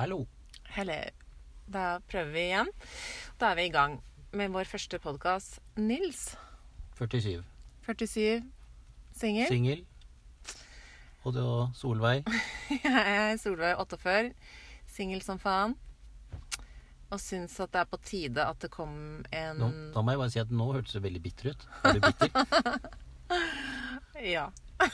[0.00, 0.26] Hallo.
[0.72, 0.94] Hello.
[1.68, 2.68] Da prøver vi igjen.
[3.36, 3.98] Da er vi i gang
[4.32, 5.58] med vår første podkast.
[5.76, 6.38] Nils,
[6.96, 7.42] 47.
[7.84, 8.40] 47,
[9.12, 9.50] singel.
[9.50, 9.82] Singel.
[11.20, 12.24] Og du og Solveig.
[12.70, 14.32] Jeg er Solveig 48,
[14.88, 15.76] singel som faen.
[17.10, 18.96] Og syns at det er på tide at det kom
[19.36, 21.68] en Nå, da må jeg bare si at nå hørtes du veldig bitter ut.
[21.84, 22.32] Er du bitter?
[24.32, 24.48] Ja.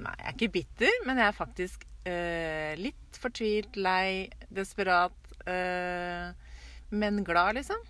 [0.00, 6.30] Nei, jeg er ikke bitter, men jeg er faktisk eh, litt fortvilt, lei, desperat, eh,
[6.90, 7.82] men glad, liksom.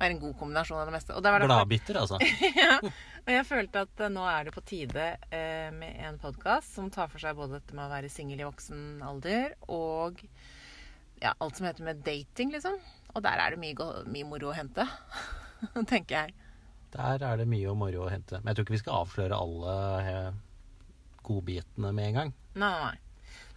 [0.00, 1.12] Det er en god kombinasjon av det meste.
[1.12, 2.16] Og, det var Gladbitter, altså.
[2.62, 2.78] ja.
[2.80, 6.88] og jeg følte at eh, nå er det på tide eh, med en podkast som
[6.92, 10.22] tar for seg både dette med å være singel i voksen alder og
[11.20, 12.78] ja, alt som heter med dating, liksom.
[13.12, 14.86] Og der er det mye, mye moro å hente,
[15.92, 16.48] tenker jeg.
[16.94, 18.40] Der er det mye og moro å hente.
[18.40, 20.40] Men jeg tror ikke vi skal avsløre alle eh,
[21.28, 22.34] godbitene med en gang.
[22.58, 22.96] Nei, nei,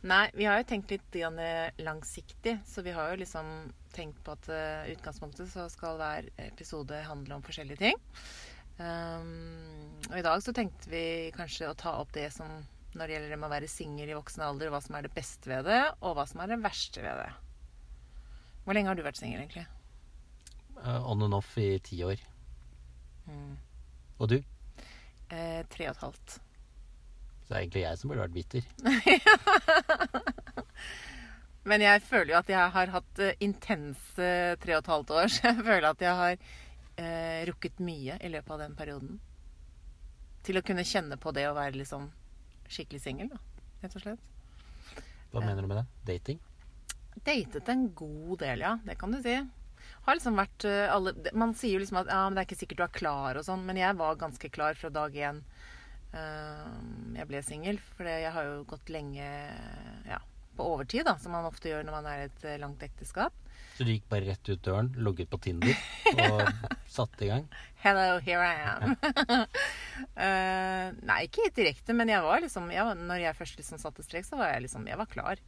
[0.07, 0.25] nei.
[0.35, 3.49] Vi har jo tenkt litt eh, langsiktig, så vi har jo liksom
[3.93, 7.99] tenkt på at uh, utgangspunktet så skal hver episode handle om forskjellige ting.
[8.79, 12.49] Um, og i dag så tenkte vi kanskje å ta opp det som
[12.97, 15.13] når det gjelder det med å være singel i voksen alder, hva som er det
[15.13, 17.29] beste ved det, og hva som er det verste ved det.
[18.65, 19.65] Hvor lenge har du vært singel, egentlig?
[20.77, 22.21] Uh, on and off i ti år.
[23.29, 23.55] Mm.
[24.19, 24.37] Og du?
[25.33, 26.35] Eh, tre og et halvt.
[27.43, 28.63] Så det er egentlig jeg som burde vært bitter.
[31.69, 35.29] Men jeg føler jo at jeg har hatt eh, intense tre og et halvt år,
[35.33, 39.19] så jeg føler at jeg har eh, rukket mye i løpet av den perioden.
[40.43, 42.09] Til å kunne kjenne på det å være liksom
[42.67, 43.39] skikkelig singel, da.
[43.83, 45.03] Rett og slett.
[45.33, 45.85] Hva mener du med det?
[46.11, 46.41] Dating?
[47.23, 48.77] Datet en god del, ja.
[48.85, 49.37] Det kan du si.
[50.03, 52.59] Har liksom vært eh, alle, Man sier jo liksom at ja, men det er ikke
[52.59, 55.39] sikkert du er klar og sånn, men jeg var ganske klar fra dag én
[56.11, 56.69] eh,
[57.19, 57.79] jeg ble singel.
[57.95, 59.23] For jeg har jo gått lenge
[60.09, 60.19] ja,
[60.57, 63.33] på overtid, da, som man ofte gjør når man er i et eh, langt ekteskap.
[63.73, 65.73] Så du gikk bare rett ut døren, logget på Tinder
[66.13, 66.43] og
[66.95, 67.47] satte i gang?
[67.81, 68.91] Hello, here I am.
[70.13, 74.05] uh, nei, ikke helt direkte, men jeg var liksom jeg Når jeg først liksom satte
[74.05, 75.41] strek, så var jeg liksom Jeg var klar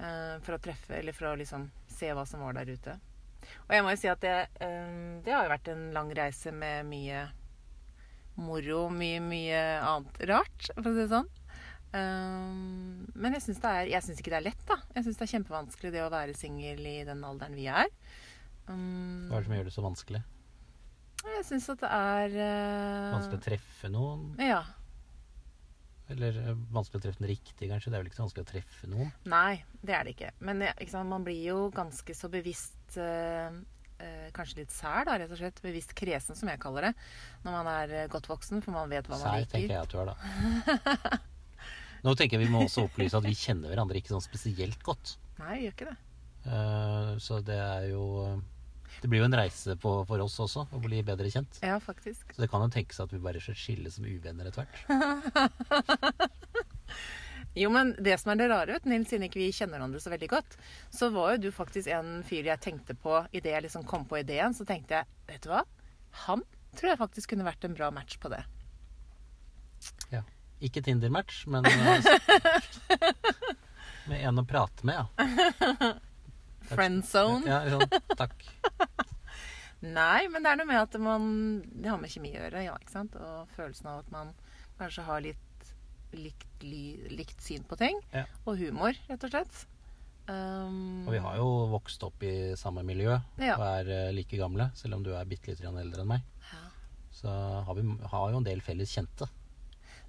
[0.00, 2.96] uh, for å treffe Eller for å liksom se hva som var der ute.
[3.66, 6.54] Og jeg må jo si at det, uh, det har jo vært en lang reise
[6.56, 7.26] med mye
[8.40, 11.28] moro, mye, mye annet rart, for å si det sånn.
[11.90, 14.76] Um, men jeg syns ikke det er lett, da.
[14.94, 17.88] Jeg syns det er kjempevanskelig det å være singel i den alderen vi er.
[18.68, 20.26] Um, Hva er det som gjør det så vanskelig?
[21.20, 24.22] jeg syns at det er uh, Vanskelig å treffe noen?
[24.40, 24.60] Ja.
[26.10, 27.90] Eller eh, vanskelig å treffe den riktige, kanskje?
[27.90, 29.10] Det er vel ikke så vanskelig å treffe noen?
[29.30, 30.30] Nei, det er det ikke.
[30.46, 33.52] Men ikke man blir jo ganske så bevisst uh,
[34.32, 35.58] Kanskje litt sær, da, rett og slett.
[35.60, 36.92] Bevisst kresen, som jeg kaller det.
[37.44, 39.98] Når man er godt voksen, for man vet hva man Sær tenker jeg at du
[40.00, 41.18] er, da.
[42.04, 45.16] Nå tenker jeg vi må også opplyse at vi kjenner hverandre ikke sånn spesielt godt.
[45.40, 45.98] Nei, jeg gjør ikke det.
[46.50, 48.04] Eh, Så det er jo
[49.00, 51.60] Det blir jo en reise på, for oss også, å bli bedre kjent.
[51.62, 52.32] Ja, faktisk.
[52.34, 54.76] Så det kan jo tenkes at vi bare skal skille som uvenner etter hvert.
[57.58, 60.12] Jo, men det som er det rare, vet Nils, siden ikke vi kjenner hverandre så
[60.12, 60.52] veldig godt,
[60.94, 64.20] så var jo du faktisk en fyr jeg tenkte på idet jeg liksom kom på
[64.20, 64.54] ideen.
[64.54, 65.64] Så tenkte jeg, vet du hva?
[66.28, 66.44] Han
[66.78, 68.44] tror jeg faktisk kunne vært en bra match på det.
[70.14, 70.22] Ja.
[70.60, 72.04] Ikke Tinder-match, men eh,
[74.10, 75.92] med en å prate med, ja.
[76.70, 77.46] Friend zone.
[77.48, 78.44] Ja, sånn, takk.
[79.80, 81.22] Nei, men det er noe med at man
[81.72, 83.14] Det har med kjemi å gjøre, ja, ikke sant?
[83.16, 84.34] Og følelsen av at man
[84.80, 85.46] kanskje har litt
[86.12, 88.00] likt, li, likt syn på ting.
[88.12, 88.24] Ja.
[88.44, 89.62] Og humor, rett og slett.
[90.30, 93.54] Um, Og vi har jo vokst opp i samme miljø Ja.
[93.56, 96.26] og er eh, like gamle, selv om du er bitte litt eldre enn meg.
[96.50, 96.60] Ja.
[97.14, 97.30] Så
[97.66, 99.26] har vi har jo en del felles kjente.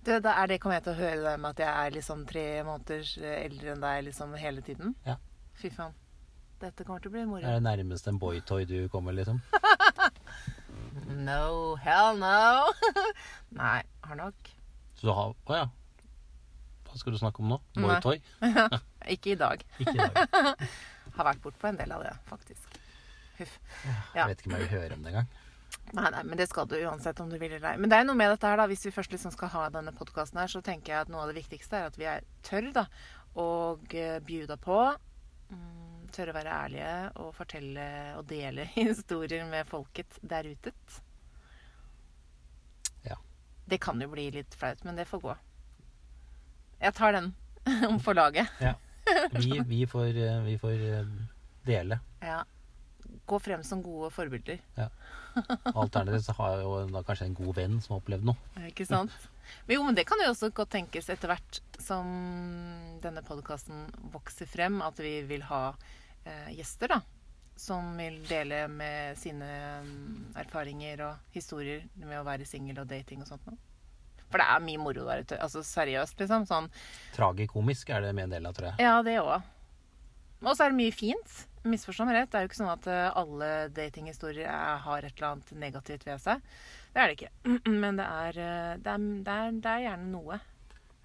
[0.01, 2.23] Du, da er det Kommer jeg til å høre det med at jeg er liksom
[2.29, 4.95] tre måneder eh, eldre enn deg liksom hele tiden?
[5.05, 5.17] Ja.
[5.61, 5.93] Fy faen.
[6.61, 7.45] Dette kommer til å bli Det moro.
[7.45, 9.41] er det nærmeste en boytoy du kommer, liksom.
[11.11, 12.71] No, hell no!
[13.61, 14.49] Nei, har nok.
[14.97, 15.67] Så du har Å ja.
[16.87, 17.57] Hva skal du snakke om nå?
[17.77, 18.19] Boytoy?
[19.15, 19.61] Ikke i dag.
[19.79, 20.65] Ikke i dag.
[21.15, 22.79] Har vært bort på en del av det, faktisk.
[23.37, 23.53] Huff.
[23.85, 23.93] Ja.
[24.17, 25.29] Jeg vet ikke om jeg vil høre om det engang.
[25.91, 27.79] Nei, nei, men det skal du uansett om du vil eller ei.
[27.81, 28.67] Men det er noe med dette her, da.
[28.71, 31.31] Hvis vi først liksom skal ha denne podkasten her, så tenker jeg at noe av
[31.31, 32.85] det viktigste er at vi er tørr, da.
[33.41, 34.79] Og uh, bjuda på.
[35.51, 36.93] Mm, tørre å være ærlige
[37.23, 37.87] og fortelle
[38.19, 40.71] og dele historier med folket der ute.
[43.07, 43.19] Ja.
[43.67, 45.35] Det kan jo bli litt flaut, men det får gå.
[46.81, 47.33] Jeg tar den
[47.91, 48.47] om forlaget.
[49.33, 51.07] Vi, vi, får, eh, vi får eh,
[51.65, 51.97] dele.
[52.21, 52.43] Ja.
[53.31, 54.59] Gå frem som gode forbilder.
[55.71, 58.65] Alternativt så har jeg jo da kanskje en god venn som har opplevd noe.
[58.67, 59.15] Ikke sant?
[59.65, 62.11] Men jo, men det kan jo også godt tenkes etter hvert som
[63.03, 65.63] denne podkasten vokser frem, at vi vil ha
[66.23, 67.01] eh, gjester, da.
[67.59, 69.49] Som vil dele med sine
[69.85, 73.59] mm, erfaringer og historier med å være singel og dating og sånt noe.
[74.31, 75.37] For det er mye moro der ute.
[75.43, 76.47] Altså seriøst, liksom.
[76.47, 76.69] Sånn
[77.17, 78.85] Tragikomisk er det med en del av, tror jeg.
[78.87, 79.43] Ja, det òg.
[80.41, 81.41] Og så er det mye fint.
[81.63, 82.31] Misforstå meg rett.
[82.33, 86.05] Det er jo ikke sånn at eh, alle datinghistorier er- har et eller annet negativt
[86.07, 86.41] ved seg.
[86.93, 87.31] Det er det ikke.
[87.83, 90.39] Men det er, eh, det er, det er, det er gjerne noe.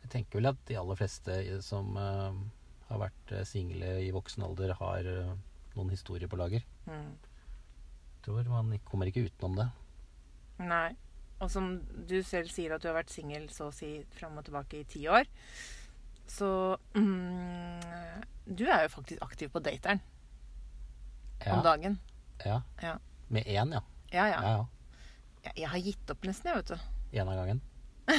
[0.07, 2.39] Jeg tenker vel at de aller fleste som eh,
[2.89, 5.09] har vært single i voksen alder, har
[5.77, 6.63] noen historier på lager.
[6.87, 7.11] Mm.
[8.17, 9.69] Jeg tror man kommer ikke utenom det.
[10.65, 10.95] Nei.
[11.43, 11.75] Og som
[12.09, 14.87] du selv sier at du har vært singel så å si fram og tilbake i
[14.89, 15.29] ti år,
[16.27, 16.49] så
[16.97, 18.23] mm,
[18.57, 20.01] Du er jo faktisk aktiv på dateren
[21.47, 21.99] om dagen.
[22.45, 22.63] ja.
[22.83, 22.97] Ja.
[23.29, 23.83] Med én, ja.
[24.13, 24.67] Ja, Ja, ja.
[25.45, 26.77] Jeg, jeg har gitt opp nesten, jeg, vet du.
[27.19, 27.61] Én av gangen.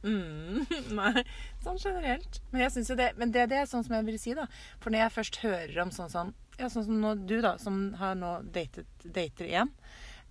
[0.00, 0.64] Mm,
[0.96, 1.22] nei,
[1.64, 2.38] sånn generelt.
[2.50, 4.46] Men jeg synes jo det, men det, det er sånn som jeg vil si, da.
[4.80, 6.30] For når jeg først hører om sånn sånn
[6.60, 9.70] Ja, sånn som nå, du, da, som har nå datet, dater igjen.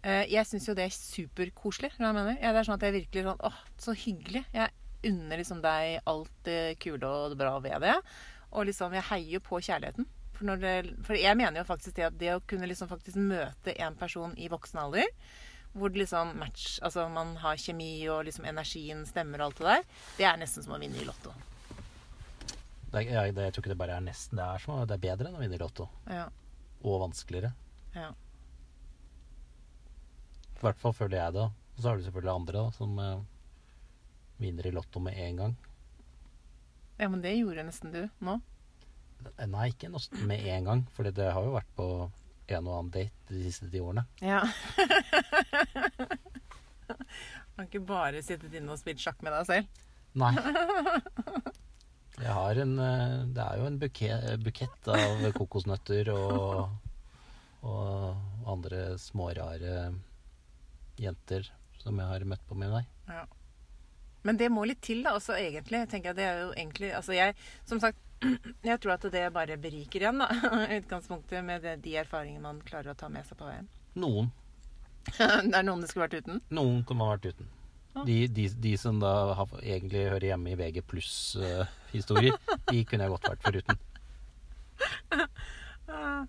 [0.04, 1.92] eh, jeg syns jo det er superkoselig.
[2.02, 4.44] Ja, det er sånn at jeg virkelig sånn Å, så hyggelig.
[4.54, 4.74] Jeg
[5.10, 7.96] unner liksom deg alt det kule og det bra ved det.
[8.52, 10.08] Og liksom, jeg heier jo på kjærligheten.
[10.34, 10.74] For, når det,
[11.06, 14.34] for jeg mener jo faktisk det at det å kunne liksom faktisk møte en person
[14.40, 15.08] i voksen alder
[15.74, 19.68] hvor det liksom match, altså man har kjemi og liksom energien stemmer og alt det
[19.68, 19.84] der,
[20.18, 21.34] det er nesten som å vinne i Lotto.
[22.90, 24.40] Det, jeg, det, jeg tror ikke det bare er nesten.
[24.40, 25.86] Det er, som, det er bedre enn å vinne i Lotto.
[26.10, 26.26] Ja.
[26.82, 27.52] Og vanskeligere.
[27.94, 28.10] Ja.
[30.58, 31.46] I hvert fall føler jeg det.
[31.46, 33.20] Og så har du selvfølgelig andre da, som eh,
[34.42, 35.54] vinner i Lotto med en gang.
[37.00, 38.40] Ja, men det gjorde nesten du nå.
[39.50, 40.82] Nei, ikke nesten med en gang.
[40.96, 41.88] For det har jo vært på
[42.50, 44.06] en og annen date de siste ti årene.
[44.24, 44.42] Ja.
[47.56, 49.84] Kan ikke bare sittet inne og spilt sjakk med deg selv.
[50.20, 50.34] Nei.
[52.20, 56.72] Jeg har en eh, Det er jo en bukett, bukett av kokosnøtter og,
[57.64, 59.92] og andre smårare
[61.00, 61.48] jenter
[61.80, 62.84] som jeg har møtt på min vei.
[64.28, 65.16] Men det må litt til, da.
[65.18, 65.84] Også egentlig.
[65.84, 67.36] Jeg tenker Jeg det er jo egentlig Altså jeg,
[67.70, 68.00] som sagt,
[68.70, 70.28] jeg tror at det bare beriker igjen, da.
[70.80, 73.70] Utgangspunktet med det, de erfaringene man klarer å ta med seg på veien.
[74.00, 74.32] Noen.
[75.18, 76.44] det er noen det skulle vært uten.
[76.54, 77.56] Noen kunne man vært uten.
[78.06, 82.36] De, de, de som da har, egentlig hører hjemme i VG pluss-historier,
[82.70, 83.80] de kunne jeg godt vært foruten.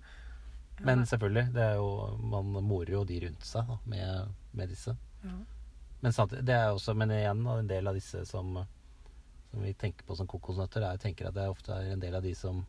[0.88, 1.90] Men selvfølgelig, det er jo,
[2.32, 4.96] man morer jo de rundt seg da, med, med disse.
[5.22, 5.36] Ja.
[6.00, 8.54] Men, samtidig, det er også, men igjen, en del av disse som,
[9.50, 12.24] som vi tenker på som kokosnøtter, er, tenker at det ofte er en del av
[12.24, 12.62] de som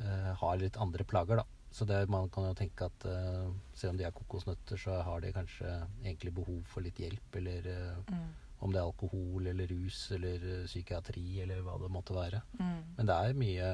[0.00, 1.42] uh, har litt andre plager.
[1.42, 1.44] da.
[1.74, 5.20] Så det, man kan jo tenke at uh, selv om de er kokosnøtter, så har
[5.20, 5.68] de kanskje
[6.04, 7.38] egentlig behov for litt hjelp.
[7.42, 8.32] Eller uh, Mm.
[8.64, 12.38] om det er alkohol eller rus eller psykiatri eller hva det måtte være.
[12.56, 12.78] Mm.
[12.96, 13.70] Men det er mye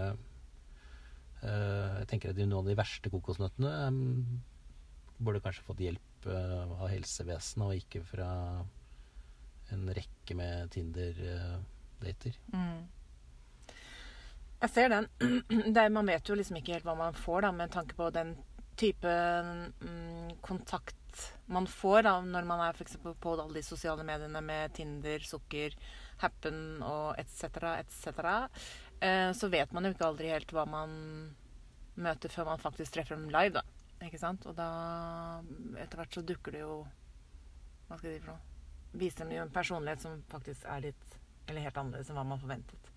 [1.40, 4.40] Jeg tenker at noen av de verste kokosnøttene um,
[5.22, 8.30] burde kanskje fått hjelp eh, av helsevesenet, og ikke fra
[9.70, 12.38] en rekke med Tinder-dater.
[12.52, 12.88] Mm.
[14.60, 15.08] Jeg ser den.
[15.80, 18.34] Er, man vet jo liksom ikke helt hva man får, da, med tanke på den
[18.80, 19.12] type
[19.80, 20.96] mm, kontakt
[21.50, 25.74] man får da, når man er eksempel på alle de sosiale mediene med Tinder, Sukker,
[26.22, 28.22] Happen og etc., etc.
[29.00, 30.94] Eh, så vet man jo ikke aldri helt hva man
[32.00, 33.64] møter før man faktisk treffer dem live, da.
[34.06, 34.46] Ikke sant?
[34.48, 34.68] Og da
[35.80, 36.76] etter hvert så dukker det jo
[37.88, 38.46] Hva skal jeg si for noe?
[39.00, 42.40] Viser dem jo en personlighet som faktisk er litt Eller helt annerledes enn hva man
[42.40, 42.90] forventet.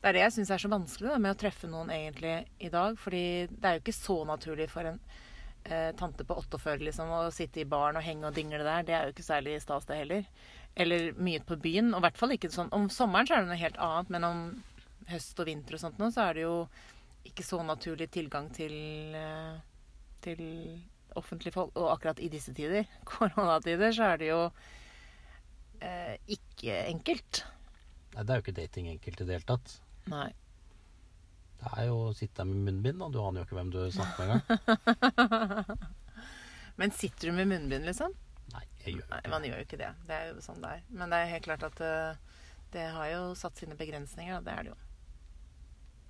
[0.00, 2.32] Det er det jeg syns er så vanskelig da, med å treffe noen egentlig
[2.64, 2.94] i dag.
[2.96, 5.00] Fordi det er jo ikke så naturlig for en
[5.68, 8.86] eh, tante på 48 liksom, å sitte i baren og henge og dingle der.
[8.88, 10.24] Det er jo ikke særlig stas, det heller.
[10.72, 11.92] Eller mye på byen.
[11.92, 14.28] Og i hvert fall ikke sånn Om sommeren så er det noe helt annet, men
[14.30, 14.42] om
[15.10, 16.56] høst og vinter og sånt nå, så er det jo
[17.28, 18.72] ikke så naturlig tilgang til,
[19.18, 19.60] eh,
[20.24, 20.42] til
[21.18, 21.72] offentlige folk.
[21.76, 24.42] Og akkurat i disse tider, koronatider, så er det jo
[25.80, 27.44] eh, ikke enkelt.
[28.14, 29.76] Nei, det er jo ikke dating enkelt i det hele tatt.
[30.10, 30.30] Nei.
[31.60, 34.30] Det er jo å sitte med munnbind, og du aner jo ikke hvem du snakker
[34.30, 35.88] med engang.
[36.80, 38.14] Men sitter du med munnbind, liksom?
[38.54, 39.90] Nei, jeg gjør jo Nei, man gjør jo ikke det.
[40.08, 40.86] Det er jo sånn det er.
[40.88, 42.38] Men det er helt klart at eh,
[42.72, 44.40] det har jo satt sine begrensninger, da.
[44.46, 44.78] det er det jo.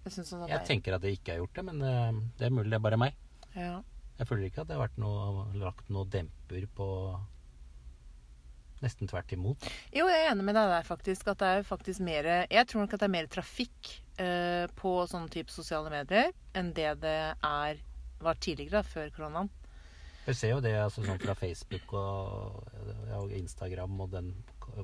[0.05, 2.71] Jeg sånn Jeg tenker at jeg ikke har gjort det, men eh, det er mulig
[2.71, 3.19] det er bare meg.
[3.59, 3.81] ja.
[4.21, 6.89] Jeg føler ikke at det har vært noe, lagt noe demper på
[8.81, 9.67] Nesten tvert imot.
[9.93, 11.27] Jo, jeg er enig med deg der, faktisk.
[11.29, 14.93] At det er faktisk mer Jeg tror nok at det er mer trafikk eh, på
[15.11, 17.83] sånne type sosiale medier enn det det er
[18.21, 19.51] var tidligere, da, før koronaen.
[20.27, 22.65] Jeg ser jo det altså, sånn fra Facebook og,
[23.17, 24.33] og Instagram og den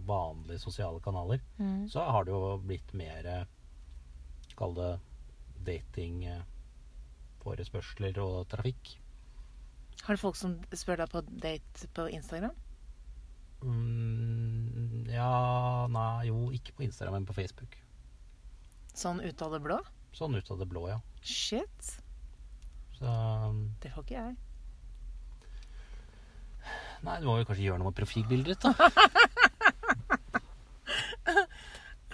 [0.08, 1.40] vanlige sosiale kanaler.
[1.92, 3.46] Så har det jo blitt mer
[4.56, 4.92] Kall det
[5.66, 6.40] dating, eh,
[7.44, 8.96] og trafikk.
[10.06, 12.54] Har du folk som spør deg på date på Instagram?
[13.66, 15.30] Mm, ja
[15.90, 17.74] Nei, jo, ikke på Instagram, men på Facebook.
[18.94, 19.80] Sånn ut av det blå?
[20.14, 21.00] Sånn ut av det blå, ja.
[21.26, 21.98] Shit.
[22.96, 24.34] Så um, Det får ikke jeg.
[27.06, 28.70] Nei, du må jo kanskje gjøre noe med profilbildet ditt, da.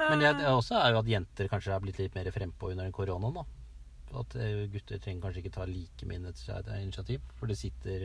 [0.03, 2.85] Men det, det også er jo at jenter kanskje er blitt litt mer frempå under
[2.89, 3.45] den koronaen, da.
[4.13, 7.23] At eh, gutter trenger kanskje ikke ta like mye initi- initiativ.
[7.39, 8.03] For dere sitter,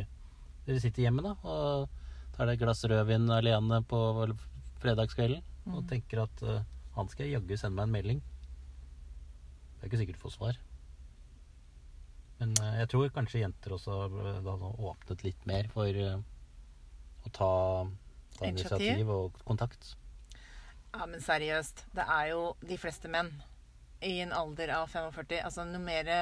[0.68, 1.90] dere sitter hjemme, da, og
[2.38, 4.00] tar deg et glass rødvin alene på
[4.80, 6.62] fredagskvelden og tenker at uh,
[6.96, 8.20] han skal jaggu sende meg en melding.
[9.76, 10.60] Det er ikke sikkert du får svar.
[12.40, 16.12] Men uh, jeg tror kanskje jenter også har åpnet litt mer for å
[17.36, 17.52] ta,
[18.38, 18.86] ta Initiativ.
[18.86, 19.92] initiativ og kontakt.
[20.94, 21.84] Ja, men seriøst.
[21.98, 23.34] Det er jo de fleste menn
[24.06, 25.40] i en alder av 45.
[25.44, 26.14] Altså noe mer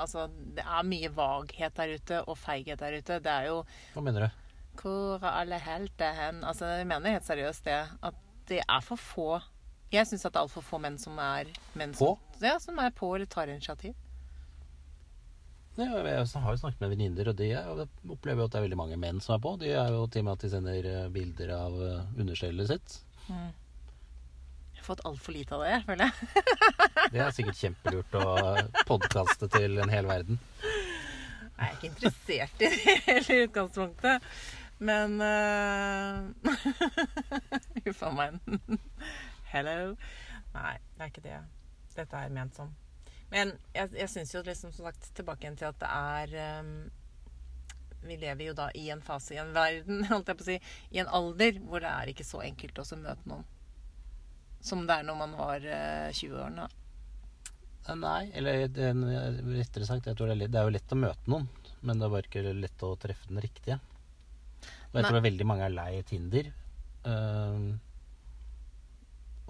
[0.00, 3.18] Altså, det er mye vaghet der ute, og feighet der ute.
[3.20, 3.56] Det er jo
[3.94, 4.46] Hva mener du?
[4.80, 6.44] Hvor er alle helter hen?
[6.46, 7.80] Altså, jeg mener helt seriøst det.
[8.06, 9.40] At det er for få
[9.92, 12.38] Jeg syns at det er altfor få menn som er menn som, på?
[12.46, 13.96] Ja, som er på eller tar initiativ.
[15.78, 18.64] Ja, jeg har jo snakket med venninner, og de er, opplever jo at det er
[18.66, 19.56] veldig mange menn som er på.
[19.58, 22.96] De er jo til og med at de sender eh, bilder av eh, understellet sitt.
[23.26, 23.50] Har
[24.90, 26.14] fått altfor lite av det, føler jeg.
[27.10, 28.24] Det er sikkert kjempelurt å
[28.88, 30.40] podkaste til en hel verden.
[30.64, 34.28] Jeg er ikke interessert i det hele utgangspunktet.
[34.80, 36.30] Men uh...
[37.84, 38.38] Huff a meg.
[39.52, 39.80] Hello.
[40.54, 41.40] Nei, det er ikke det
[42.00, 42.72] dette er ment som.
[43.30, 46.72] Men jeg, jeg syns jo liksom som sagt tilbake igjen til at det er um
[48.00, 50.54] Vi lever jo da i en fase, i en verden, holdt jeg på å si,
[50.96, 53.44] i en alder hvor det er ikke så enkelt å møte noen.
[54.60, 56.68] Som det er når man var eh, 20-årene.
[57.88, 58.90] Eh, Nei, eller det,
[59.56, 61.46] rettere sagt, jeg tror det er, lett, det er jo lett å møte noen,
[61.80, 63.80] men det er bare ikke lett å treffe den riktige.
[64.90, 65.08] Og jeg Nei.
[65.08, 66.50] tror veldig mange er lei Tinder.
[67.08, 67.68] Ehm,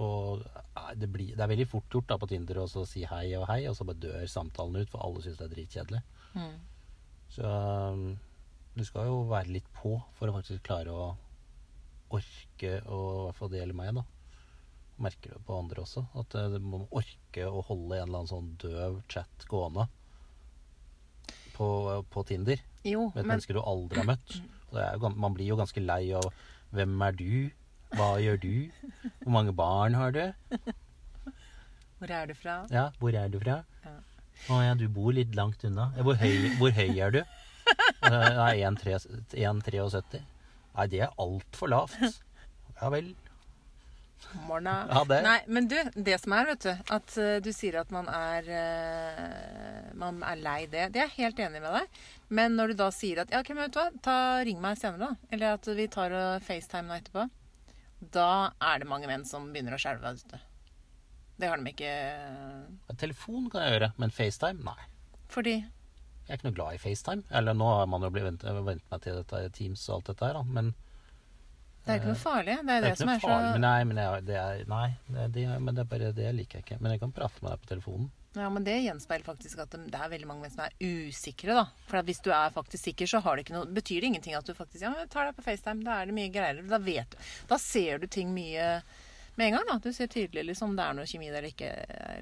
[0.01, 3.27] og eh, det, blir, det er veldig fort gjort da på Tinder å si hei
[3.39, 6.03] og hei, og så bare dør samtalen ut, for alle syns det er dritkjedelig.
[6.37, 6.55] Mm.
[7.35, 8.07] Så um,
[8.77, 11.11] du skal jo være litt på for å faktisk klare å
[12.11, 14.07] orke, og i hvert fall det gjelder meg, da.
[15.01, 16.05] Merker det på andre også.
[16.21, 19.87] At man orker må orke å holde en eller annen sånn døv chat gående
[21.57, 21.69] på,
[22.13, 24.37] på Tinder Jo, med et men menneske du aldri har møtt.
[24.73, 26.31] Jo, man blir jo ganske lei av
[26.71, 27.33] Hvem er du?
[27.99, 28.53] Hva gjør du?
[29.25, 30.23] Hvor mange barn har du?
[31.99, 32.61] hvor er du fra?
[32.71, 33.57] Ja, hvor er du fra?
[33.83, 33.97] Ja.
[34.55, 35.89] Å ja, du bor litt langt unna.
[35.99, 37.19] Hvor, høy, hvor høy er du?
[38.07, 40.23] Nei, 1,73.
[40.23, 41.99] Nei, det er altfor lavt.
[42.79, 43.11] Ja vel.
[44.47, 44.75] Morna.
[44.91, 47.91] Ja, det- Nei, men du, det som er, vet du At eh, du sier at
[47.91, 50.91] man er eh, Man er lei det.
[50.95, 52.01] Det er jeg helt enig med deg.
[52.31, 55.11] Men når du da sier at Ja, okay, vet du hva, ta, ring meg senere,
[55.11, 55.31] da.
[55.35, 57.27] Eller at vi tar og FaceTime nå etterpå.
[58.15, 58.29] Da
[58.63, 60.15] er det mange menn som begynner å skjelve.
[60.15, 60.39] vet du.
[61.41, 64.63] Det har de ikke Ja, Telefon kan jeg gjøre, men FaceTime?
[64.65, 64.89] Nei.
[65.33, 67.25] Fordi Jeg er ikke noe glad i FaceTime.
[67.35, 70.37] Eller nå har man jo vent, vent meg til dette Teams og alt dette her,
[70.39, 70.43] da.
[70.47, 70.75] Men
[71.85, 72.55] det er ikke noe farlig.
[72.61, 73.37] Det er det det, er som er så.
[73.41, 74.87] Men nei, men jeg, det er, nei
[75.33, 76.81] det, men det er bare det liker jeg ikke.
[76.85, 78.11] Men jeg kan prate med deg på telefonen.
[78.37, 81.65] Ja, men det gjenspeiler faktisk at det er veldig mange som er usikre, da.
[81.89, 84.37] For at hvis du er faktisk sikker, så har det ikke noe, betyr det ingenting
[84.39, 85.83] at du faktisk Ja, jeg tar deg på FaceTime.
[85.87, 86.63] Da er det mye greier.
[86.71, 87.19] Da vet du.
[87.51, 88.71] Da ser du ting mye
[89.41, 89.81] med en gang, da.
[89.83, 91.73] Du ser tydelig liksom om det er noe kjemi der eller ikke,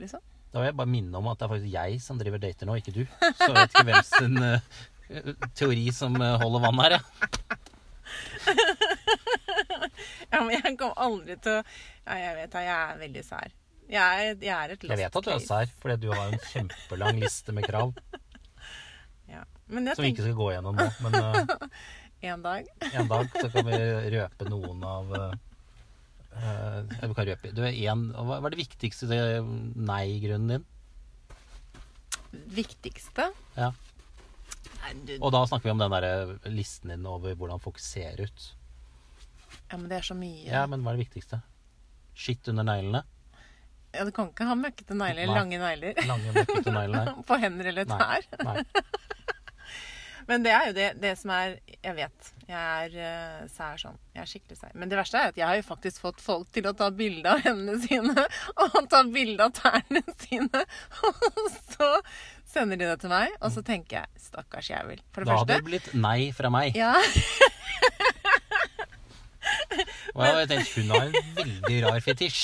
[0.00, 0.24] liksom.
[0.48, 2.78] Da vil jeg bare minne om at det er faktisk jeg som driver dater nå,
[2.80, 3.02] ikke du.
[3.20, 7.58] Så jeg vet ikke hvem sin uh, teori som eh, holder vann her, jeg.
[10.32, 13.48] Ja, men jeg kommer aldri til å Ja, jeg vet da, jeg er veldig sær.
[13.88, 16.40] Jeg er, jeg er et Jeg vet at du er sær, fordi du har en
[16.50, 17.88] kjempelang liste med krav
[19.32, 19.42] Ja.
[19.68, 20.86] Som vi ikke skal gå gjennom nå.
[21.04, 21.36] Men uh,
[22.30, 23.76] en dag en dag så kan vi
[24.14, 25.32] røpe noen av uh,
[27.02, 29.44] Vi kan røpe du er en, Hva er det viktigste eh,
[29.76, 30.64] nei-grunnen din?
[32.56, 33.24] Viktigste
[33.56, 33.72] Ja.
[34.78, 38.48] Nei, Og da snakker vi om den der listen din over hvordan folk ser ut.
[39.68, 40.46] Ja, men det er så mye.
[40.48, 41.40] Ja, men hva er det viktigste?
[42.18, 43.04] Skitt under neglene?
[43.94, 45.34] Ja, du kan ikke ha møkkete negler, Nei.
[45.34, 47.12] lange negler, Lange, møkkete negler?
[47.28, 47.98] på hender eller Nei.
[47.98, 48.44] tær.
[48.44, 48.64] Nei.
[50.28, 52.26] Men det er jo det, det som er Jeg vet.
[52.48, 53.96] Jeg er uh, sær sånn.
[54.12, 54.74] Jeg er skikkelig sær.
[54.76, 57.32] Men det verste er at jeg har jo faktisk fått folk til å ta bilde
[57.32, 58.26] av hendene sine.
[58.66, 60.64] Og ta bilde av tærne sine.
[61.08, 61.88] Og så
[62.48, 65.00] sender de det til meg, og så tenker jeg stakkars jævel.
[65.12, 66.76] For det Da hadde det blitt nei fra meg.
[66.78, 66.94] ja,
[70.14, 72.40] Og jeg har tenkt, hun har en veldig rar fetisj.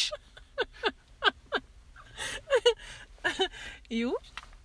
[3.92, 4.12] Jo,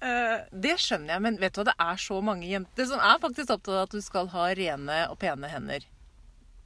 [0.04, 3.22] eh, det skjønner jeg, men vet du hva, det er så mange jenter som er
[3.24, 5.88] faktisk opptatt av at du skal ha rene og pene hender.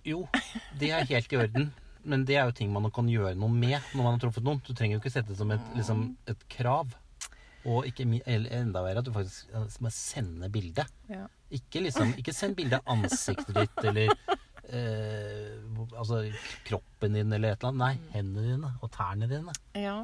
[0.04, 0.26] Jo,
[0.80, 1.72] det er helt i orden.
[2.04, 4.60] Men det er jo ting man kan gjøre noe med når man har truffet noen.
[4.66, 6.92] Du trenger jo ikke sette det som et, liksom, et krav.
[7.70, 10.86] Og ikke, enda verre at du faktisk må sende bilde.
[11.12, 11.28] Ja.
[11.54, 14.12] Ikke, liksom, ikke send bilde av ansiktet ditt eller
[14.68, 15.54] eh,
[15.94, 16.24] altså
[16.68, 17.84] kroppen din eller et eller annet.
[17.84, 19.56] Nei, hendene dine og tærne dine.
[19.80, 20.02] ja.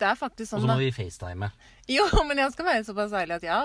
[0.00, 0.76] Det er faktisk sånn, Og så så da.
[0.78, 1.50] må vi facetime.
[1.90, 3.58] Jo, men jeg skal være såpass ærlig at ja,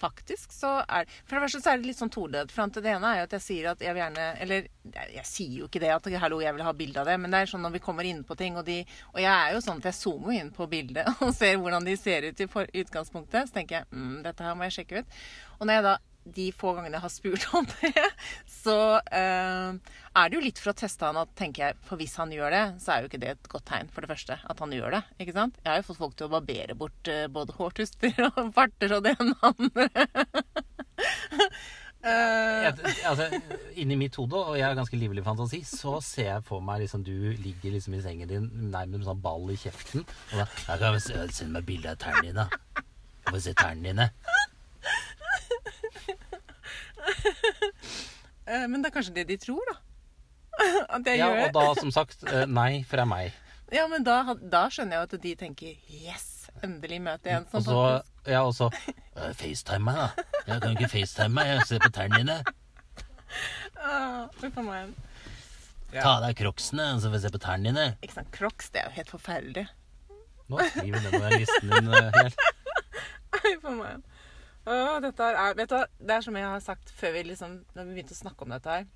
[0.00, 2.52] faktisk så er For det første så er det litt sånn todelt.
[2.54, 4.68] For det ene er jo at jeg sier at jeg vil gjerne Eller
[5.14, 7.42] jeg sier jo ikke det at hallo, jeg vil ha bilde av det, men det
[7.42, 8.80] er sånn når vi kommer inn på ting, og de
[9.14, 11.96] Og jeg er jo sånn at jeg zoomer inn på bildet og ser hvordan de
[12.00, 12.50] ser ut i
[12.82, 13.50] utgangspunktet.
[13.50, 15.18] Så tenker jeg mm, dette her må jeg sjekke ut.
[15.58, 15.96] Og når jeg da
[16.34, 18.04] de få gangene jeg har spurt om det,
[18.62, 18.76] så
[19.14, 22.32] eh, er det jo litt for å teste han at tenker jeg, For hvis han
[22.34, 24.74] gjør det, så er jo ikke det et godt tegn, for det første, at han
[24.74, 25.02] gjør det.
[25.18, 25.58] ikke sant?
[25.64, 29.04] Jeg har jo fått folk til å barbere bort eh, både hårtuster og farter og
[29.06, 29.90] det ene og andre.
[31.98, 32.62] Uh...
[32.62, 32.74] Jeg,
[33.10, 33.24] altså,
[33.74, 37.02] inni mitt hode, og jeg har ganske livlig fantasi, så ser jeg for meg liksom
[37.02, 40.04] du ligger liksom i sengen din nærmest med sånn ball i kjeften.
[40.30, 42.46] Og da jeg kan se- sende meg bilde av tærne dine.
[42.78, 44.06] Jeg får se tærne dine.
[48.48, 49.76] eh, men det er kanskje det de tror, da.
[50.96, 53.32] At jeg Ja, gjør og da, som sagt, eh, nei fra meg.
[53.68, 56.28] Ja, men da, da skjønner jeg jo at de tenker Yes!
[56.64, 60.24] Endelig møter jeg en som faktisk Ja, og så eh, FaceTime meg, da.
[60.48, 61.50] Jeg kan ikke FaceTime meg.
[61.52, 62.38] Jeg ser på tærne dine.
[63.84, 64.94] ah, Uff a meg.
[65.92, 66.00] Ja.
[66.00, 67.84] Ta av deg crocsene, så får jeg se på tærne dine.
[68.04, 69.66] Ikke sant, Crocs, det er jo helt forferdelig.
[70.48, 72.42] Nå skriver du nedover listen din helt.
[73.38, 74.08] Uff a meg.
[74.68, 77.88] Åh, dette er Vet du det er som jeg har sagt før vi liksom Når
[77.88, 78.86] vi begynte å snakke om dette her,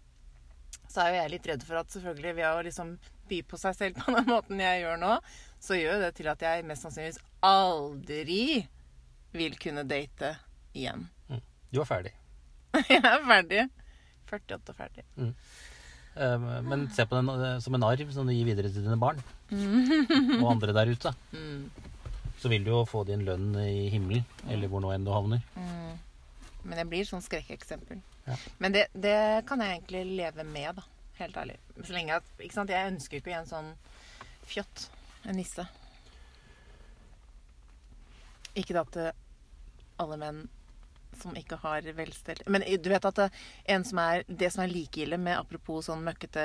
[0.90, 2.94] så er jo jeg litt redd for at selvfølgelig ved å liksom
[3.30, 5.16] by på seg selv på den måten jeg gjør nå,
[5.62, 8.44] så gjør det til at jeg mest sannsynligvis aldri
[9.32, 10.34] vil kunne date
[10.76, 11.06] igjen.
[11.72, 12.12] Du er ferdig.
[12.92, 13.62] Jeg er ferdig.
[14.28, 15.04] 48 og ferdig.
[15.16, 15.32] Mm.
[16.68, 19.20] Men se på den eh, som en arv som du gir videre til dine barn.
[20.42, 21.12] Og andre der ute.
[21.32, 21.70] Mm.
[22.42, 25.44] Så vil du jo få din lønn i himmelen, eller hvor nå enn du havner.
[26.62, 28.00] Men det blir sånn skrekkeksempel.
[28.26, 28.38] Ja.
[28.62, 30.86] Men det, det kan jeg egentlig leve med, da.
[31.18, 31.58] Helt ærlig.
[31.82, 33.70] Så lenge at Ikke sant, jeg ønsker ikke en sånn
[34.48, 34.88] fjott.
[35.26, 35.66] En nisse.
[38.58, 39.14] Ikke at eh,
[40.02, 40.42] alle menn
[41.20, 43.26] som ikke har velstelt Men du vet at det,
[43.74, 46.44] en som er, det som er like ille med apropos sånn møkkete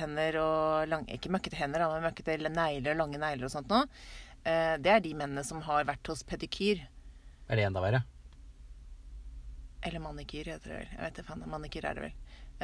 [0.00, 4.33] hender og lang, Ikke møkkete hender, men møkkete negler, lange negler og sånt noe, eh,
[4.44, 6.82] det er de mennene som har vært hos pedikyr.
[7.48, 8.02] Er det enda verre?
[9.84, 10.92] Eller manikyr, heter det vel.
[10.94, 12.14] Jeg vet ikke, manikyr er det vel.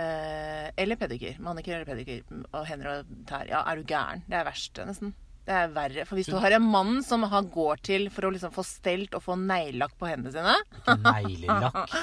[0.01, 1.40] Eh, eller pedikyr.
[1.45, 2.23] Manikyr eller pedikyr.
[2.57, 3.49] Og hender og tær.
[3.51, 4.23] Ja, er du gæren?
[4.29, 5.12] Det er verst, nesten.
[5.49, 6.07] Det er verre.
[6.09, 9.16] For hvis du har en mann som har går til for å liksom få stelt
[9.19, 11.97] og få neglelakk på hendene sine Ikke neglelakk.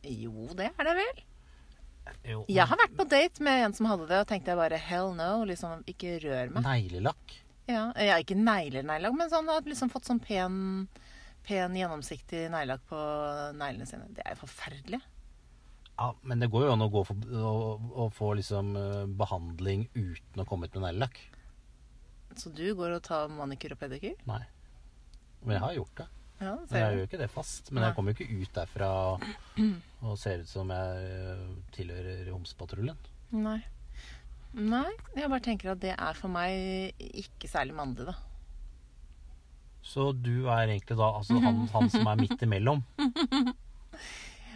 [0.00, 1.18] Jo, det er det vel.
[2.24, 2.38] Jo.
[2.48, 5.10] Jeg har vært på date med en som hadde det, og tenkte jeg bare hell
[5.18, 5.42] no.
[5.44, 6.64] Liksom, ikke rør meg.
[6.64, 7.34] Neglelakk?
[7.70, 10.54] Ja, jeg er ikke negler, neglelakk, men sånn har liksom fått sånn pen,
[11.46, 13.00] pen gjennomsiktig neglelakk på
[13.58, 14.08] neglene sine.
[14.16, 15.00] Det er jo forferdelig.
[16.00, 17.56] Ja, men det går jo an å, gå for, å,
[18.04, 21.20] å få liksom eh, behandling uten å komme ut med neglelakk.
[22.40, 24.16] Så du går og tar manikyr og pedikyr?
[24.30, 24.40] Nei.
[25.42, 26.06] Men jeg har gjort det.
[26.40, 27.68] Ja, Men jeg gjør jo ikke det fast.
[27.68, 27.90] Men Nei.
[27.90, 28.90] jeg kommer jo ikke ut derfra
[30.08, 31.44] og ser ut som jeg eh,
[31.76, 33.04] tilhører Homsepatruljen.
[33.36, 33.58] Nei.
[34.56, 38.16] Nei, jeg bare tenker at det er for meg ikke særlig mandig, da.
[39.86, 42.82] Så du er egentlig da altså han, han som er midt imellom.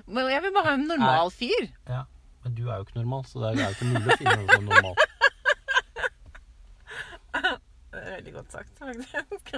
[0.04, 1.70] Men jeg vil bare ha en normal fyr.
[1.88, 2.02] Ja.
[2.44, 4.58] Men du er jo ikke normal, så det er jo ikke mulig å finne noe
[4.58, 4.96] som normal.
[7.94, 9.54] Det er veldig godt sagt, faktisk.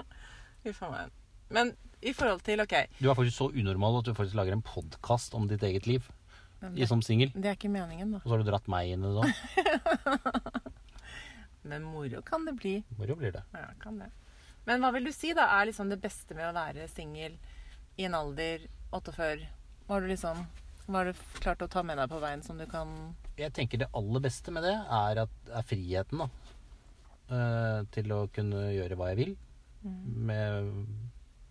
[0.62, 1.16] Fy faen meg.
[1.56, 1.72] Men
[2.06, 5.34] i forhold til OK, Du er faktisk så unormal at du faktisk lager en podkast
[5.38, 6.06] om ditt eget liv
[6.74, 7.32] i som singel.
[7.34, 8.20] det er ikke meningen, da.
[8.22, 10.62] Og så har du dratt meg inn i det òg.
[11.70, 12.76] Men moro kan det bli.
[12.98, 13.42] Moro blir det.
[13.52, 14.10] Ja, kan det.
[14.66, 17.36] Men hva vil du si, da, er liksom det beste med å være singel
[17.98, 19.46] i en alder 48?
[19.86, 20.42] Hva har du liksom
[20.86, 22.92] Hva har du klart å ta med deg på veien som du kan
[23.38, 26.54] Jeg tenker det aller beste med det er, at, er friheten, da.
[27.26, 29.32] Uh, til å kunne gjøre hva jeg vil.
[29.82, 30.70] Med,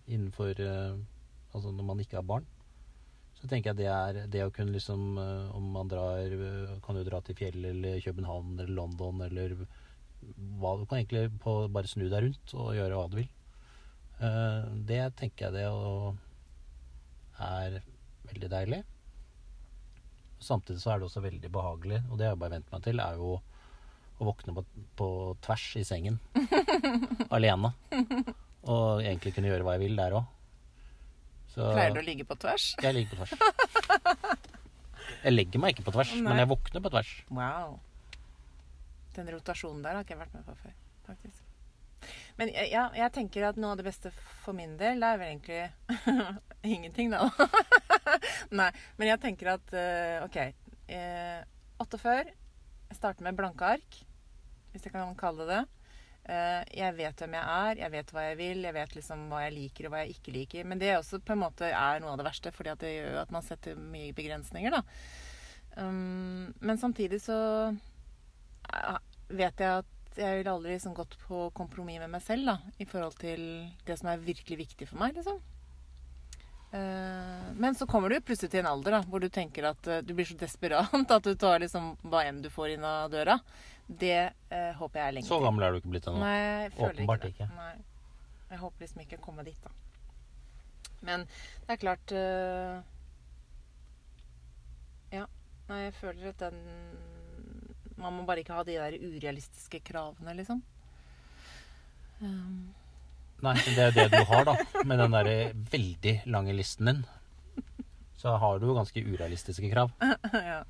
[0.07, 0.95] innenfor uh,
[1.55, 2.47] Altså når man ikke har barn.
[3.45, 6.97] Så tenker jeg det er det å kunne liksom eh, Om man drar eh, Kan
[6.97, 9.53] du dra til fjellet eller København eller London eller
[10.57, 13.27] hva Du kan egentlig på, bare snu deg rundt og gjøre hva du vil.
[14.25, 16.15] Eh, det tenker jeg det og
[17.45, 17.75] er
[18.31, 18.79] veldig deilig.
[20.41, 23.03] Samtidig så er det også veldig behagelig, og det har jeg bare vent meg til,
[23.05, 24.65] er jo å våkne på,
[24.97, 25.09] på
[25.45, 26.17] tvers i sengen.
[27.37, 27.75] alene.
[28.65, 30.34] Og egentlig kunne gjøre hva jeg vil der òg.
[31.55, 32.65] Pleier du å ligge på tvers?
[32.83, 33.33] Jeg ligger på tvers.
[35.25, 36.21] Jeg legger meg ikke på tvers, Nei.
[36.27, 37.11] men jeg våkner på tvers.
[37.33, 37.79] Wow.
[39.15, 40.73] Den rotasjonen der har ikke jeg vært med på før,
[41.07, 41.41] faktisk.
[42.37, 44.11] Men jeg- ja, jeg tenker at noe av det beste
[44.43, 45.71] for min del, det er vel egentlig
[46.75, 47.29] ingenting, da.
[48.59, 50.37] Nei, men jeg tenker at eh, OK.
[50.87, 51.41] Eh,
[51.79, 52.25] 48.
[52.89, 53.97] Jeg starter med blanke ark,
[54.73, 55.63] hvis jeg kan kalle det det.
[56.25, 59.43] Eh, jeg vet hvem jeg er, jeg vet hva jeg vil, jeg vet liksom hva
[59.43, 60.69] jeg liker og hva jeg ikke liker.
[60.69, 63.33] Men det også på en måte er noe av det verste, fordi det gjør at
[63.35, 64.81] man setter mye begrensninger, da.
[65.75, 67.35] Um, men samtidig så
[69.27, 72.87] vet jeg at jeg ville aldri liksom gått på kompromiss med meg selv da, i
[72.87, 73.41] forhold til
[73.85, 75.17] det som er virkelig viktig for meg.
[75.19, 75.41] liksom.
[76.75, 80.01] Eh, men så kommer du plutselig til en alder da, hvor du tenker at eh,
[80.03, 83.37] du blir så desperat at du tar liksom hva enn du får inn av døra.
[83.87, 86.29] Det eh, håper jeg er lenge Så gammel er du ikke blitt ennå.
[86.87, 87.49] Åpenbart ikke ikke.
[87.53, 87.73] Nei.
[88.49, 89.73] Jeg håper liksom ikke å komme dit, da.
[91.05, 91.25] Men
[91.65, 92.79] det er klart uh,
[95.13, 95.25] Ja.
[95.69, 96.57] Nei, jeg føler at den
[97.99, 100.63] Man må bare ikke ha de der urealistiske kravene, liksom.
[102.21, 102.73] Um,
[103.43, 104.55] Nei, det er det du har, da.
[104.87, 105.29] Med den der
[105.71, 107.05] veldig lange listen din.
[108.17, 109.91] Så har du jo ganske urealistiske krav.
[110.51, 110.61] ja.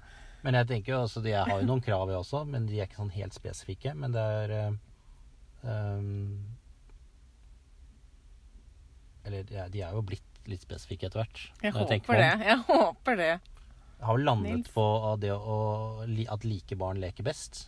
[0.46, 2.86] Men jeg tenker jo altså, jeg har jo noen krav, jeg også, men de er
[2.86, 3.96] ikke sånn helt spesifikke.
[3.98, 4.54] Men det er
[5.66, 6.20] ehm,
[9.26, 11.40] Eller ja, de er jo blitt litt spesifikke etter hvert.
[11.64, 12.34] Jeg jeg håper det.
[12.46, 13.32] Jeg håper det.
[13.96, 14.74] Jeg har jo landet Nils.
[14.76, 14.86] på
[15.24, 15.58] det å,
[16.06, 17.64] at like barn leker best.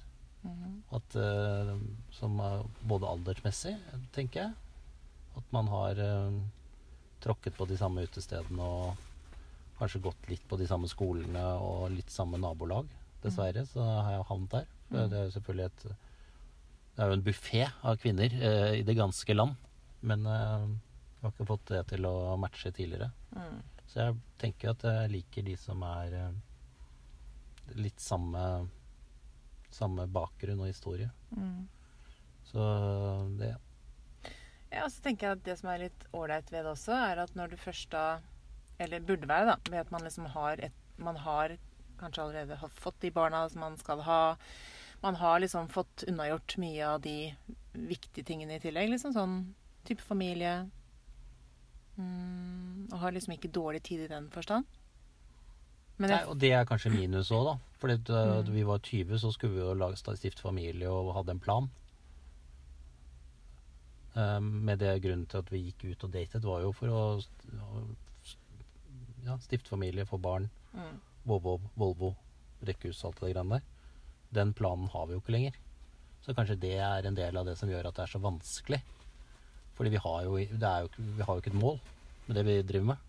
[0.46, 0.76] Mhm.
[0.94, 1.74] At, uh,
[2.13, 3.74] som er både aldersmessig,
[4.13, 4.54] tenker jeg.
[5.40, 6.38] At man har uh,
[7.26, 9.07] tråkket på de samme utestedene og
[9.80, 12.90] kanskje gått litt på de samme skolene og litt samme nabolag.
[13.24, 14.68] Dessverre så har jeg havnet der.
[14.90, 14.98] Mm.
[14.98, 15.88] Det er jo selvfølgelig et
[16.98, 19.56] Det er jo en buffé av kvinner eh, i det ganske land.
[20.02, 20.68] Men eh,
[21.18, 23.12] jeg har ikke fått det til å matche tidligere.
[23.36, 23.60] Mm.
[23.88, 26.42] Så jeg tenker at jeg liker de som er eh,
[27.78, 28.68] litt samme
[29.74, 31.10] samme bakgrunn og historie.
[31.36, 31.68] Mm.
[32.48, 32.63] Så
[33.40, 33.56] det
[34.70, 37.22] Ja, og så tenker jeg at det som er litt ålreit ved det også, er
[37.24, 38.20] at når du først da
[38.80, 41.58] Eller burde være, da, ved at man liksom har et Man har
[42.00, 44.36] kanskje allerede har fått de barna som man skal ha.
[45.04, 47.34] Man har liksom fått unnagjort mye av de
[47.74, 48.90] viktige tingene i tillegg.
[48.90, 49.36] Liksom sånn
[49.86, 50.68] type familie.
[51.98, 54.66] Mm, og har liksom ikke dårlig tid i den forstand.
[55.98, 57.56] Men Nei, og det er kanskje minus òg, da.
[57.82, 58.52] Fordi da Mm.
[58.54, 61.70] vi var 20, så skulle vi jo lage stifte familie og hadde en plan.
[64.16, 67.02] Um, med det grunnen til at vi gikk ut og datet, var jo for å
[69.28, 72.13] ja, stifte familie, få barn, mm, Volvo, Volvo
[72.66, 73.66] rekkehus alt det greiene der.
[74.34, 75.58] Den planen har vi jo ikke lenger.
[76.24, 78.82] Så kanskje det er en del av det som gjør at det er så vanskelig.
[79.78, 81.80] Fordi vi har jo, det er jo, vi har jo ikke et mål
[82.28, 83.04] med det vi driver med.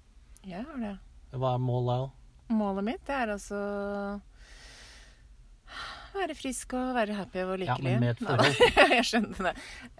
[0.53, 0.97] har det.
[1.33, 2.55] Hva er målet, da?
[2.59, 3.63] Målet mitt det er altså
[6.19, 8.61] være frisk og være happy og Ja, men med et forhold.
[8.97, 9.55] jeg skjønte det.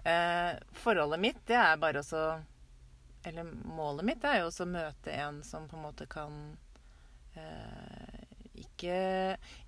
[0.09, 0.53] Eh,
[0.83, 2.23] forholdet mitt, det er bare også
[3.27, 6.57] Eller målet mitt er jo også å møte en som på en måte kan
[7.35, 8.25] eh,
[8.59, 8.91] ikke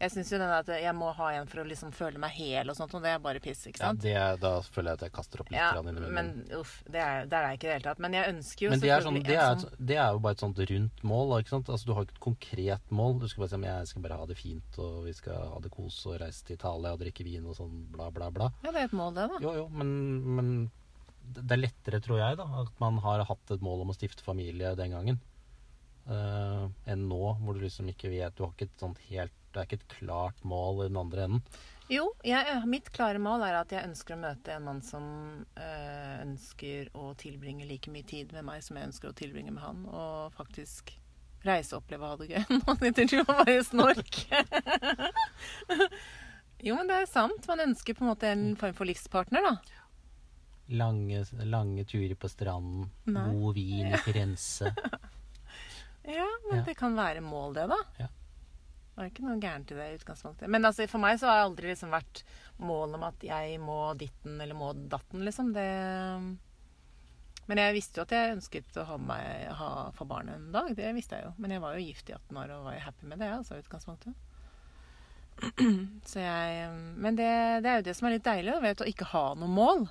[0.02, 2.68] Jeg syns jo den at jeg må ha en for å liksom føle meg hel
[2.72, 4.02] og sånt, og det er bare piss, ikke Ja, sant?
[4.04, 6.12] det, er- da føler jeg at jeg kaster opp litt Ja, inni munnen.
[6.18, 8.02] men uff, det er, der er jeg ikke i det hele tatt.
[8.04, 10.36] Men jeg ønsker jo Men det er, sånn, det, er, som det er jo bare
[10.40, 11.40] et sånt rundt mål.
[11.40, 11.70] Ikke sant?
[11.72, 13.20] Altså, du har ikke et konkret mål.
[13.22, 15.60] Du skal bare si at jeg skal bare ha det fint, og vi skal ha
[15.64, 18.52] det kos og reise til Italia og drikke vin og sånn bla, bla, bla.
[18.66, 19.40] Ja, det er et mål, det, da.
[19.48, 19.96] Jo, jo, men,
[20.36, 20.52] men
[21.38, 24.26] det er lettere, tror jeg, da, at man har hatt et mål om å stifte
[24.26, 25.20] familie den gangen.
[26.10, 29.60] Uh, enn nå, hvor du liksom ikke vet Du har ikke et sånt helt Det
[29.60, 31.44] er ikke et klart mål i den andre enden.
[31.92, 35.04] Jo, jeg, mitt klare mål er at jeg ønsker å møte en mann som
[35.60, 39.60] øh, ønsker å tilbringe like mye tid med meg som jeg ønsker å tilbringe med
[39.60, 40.94] han, og faktisk
[41.44, 42.46] reise oppleve og ha det gøy.
[42.64, 44.22] Nå sitter du og bare snork.
[46.70, 47.52] jo, men det er sant.
[47.52, 49.81] Man ønsker på en måte en form for livspartner, da.
[50.72, 53.24] Lange, lange turer på stranden, Nei.
[53.34, 54.72] god vin i Firenze.
[56.02, 56.64] Ja, men Ja.
[56.66, 57.78] det kan være mål, det, da.
[58.00, 58.08] Ja.
[58.96, 60.50] Det er ikke noe gærent i det utgangspunktet.
[60.50, 62.24] Men altså, for meg så har det aldri liksom vært
[62.58, 65.52] mål om at jeg må ditten eller må datten, liksom.
[65.54, 65.68] Det
[67.48, 70.74] Men jeg visste jo at jeg ønsket å ha, meg, ha få barn en dag.
[70.76, 71.34] Det visste jeg jo.
[71.38, 73.62] Men jeg var jo gift i 18 år og var jo happy med det, altså,
[73.62, 74.14] utgangspunktet.
[76.12, 77.30] Så jeg Men det,
[77.64, 79.86] det er jo det som er litt deilig, vet, å ikke ha noe mål.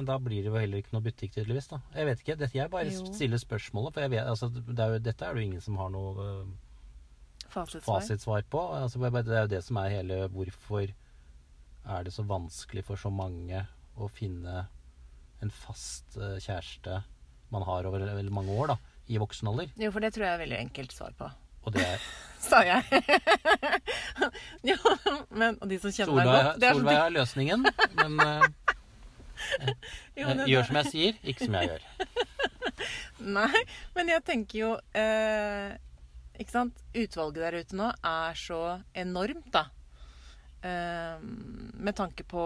[0.00, 1.66] Men da blir det jo heller ikke noe butikk, tydeligvis.
[1.68, 1.78] da.
[1.92, 3.04] Jeg vet ikke, dette, Jeg bare Jo.
[3.12, 5.76] stiller spørsmålet, for jeg vet, altså, det er jo, dette er det jo ingen som
[5.76, 6.46] har noe uh,
[7.50, 8.00] Fasitsvar.
[8.00, 8.62] fasitsvar på.
[8.80, 10.88] Altså, det er jo det som er hele Hvorfor
[11.84, 13.66] er det så vanskelig for så mange
[13.98, 14.68] å finne
[15.42, 17.02] en fast uh, kjæreste
[17.52, 18.76] man har over veldig mange år, da,
[19.08, 19.68] i voksen alder?
[19.76, 21.28] Jo, for det tror jeg er veldig enkelt svar på.
[21.66, 22.00] Og det er
[22.40, 22.80] Sa jeg.
[24.70, 24.76] jo,
[25.36, 27.66] men Og de som kjenner meg godt det er sånn- Solveig har løsningen,
[28.00, 28.46] men øh,
[30.20, 31.86] Jo, eh, gjør som jeg sier, ikke som jeg gjør.
[33.38, 33.62] Nei,
[33.96, 35.74] men jeg tenker jo eh,
[36.40, 36.78] Ikke sant?
[36.96, 38.60] Utvalget der ute nå er så
[38.96, 39.66] enormt, da.
[40.60, 42.44] Eh, med tanke på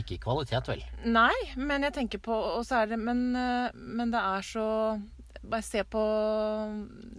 [0.00, 0.84] Ikke i kvalitet, vel.
[1.04, 4.66] Nei, men jeg tenker på Og så er det Men, eh, men det er så
[5.40, 6.00] Bare se på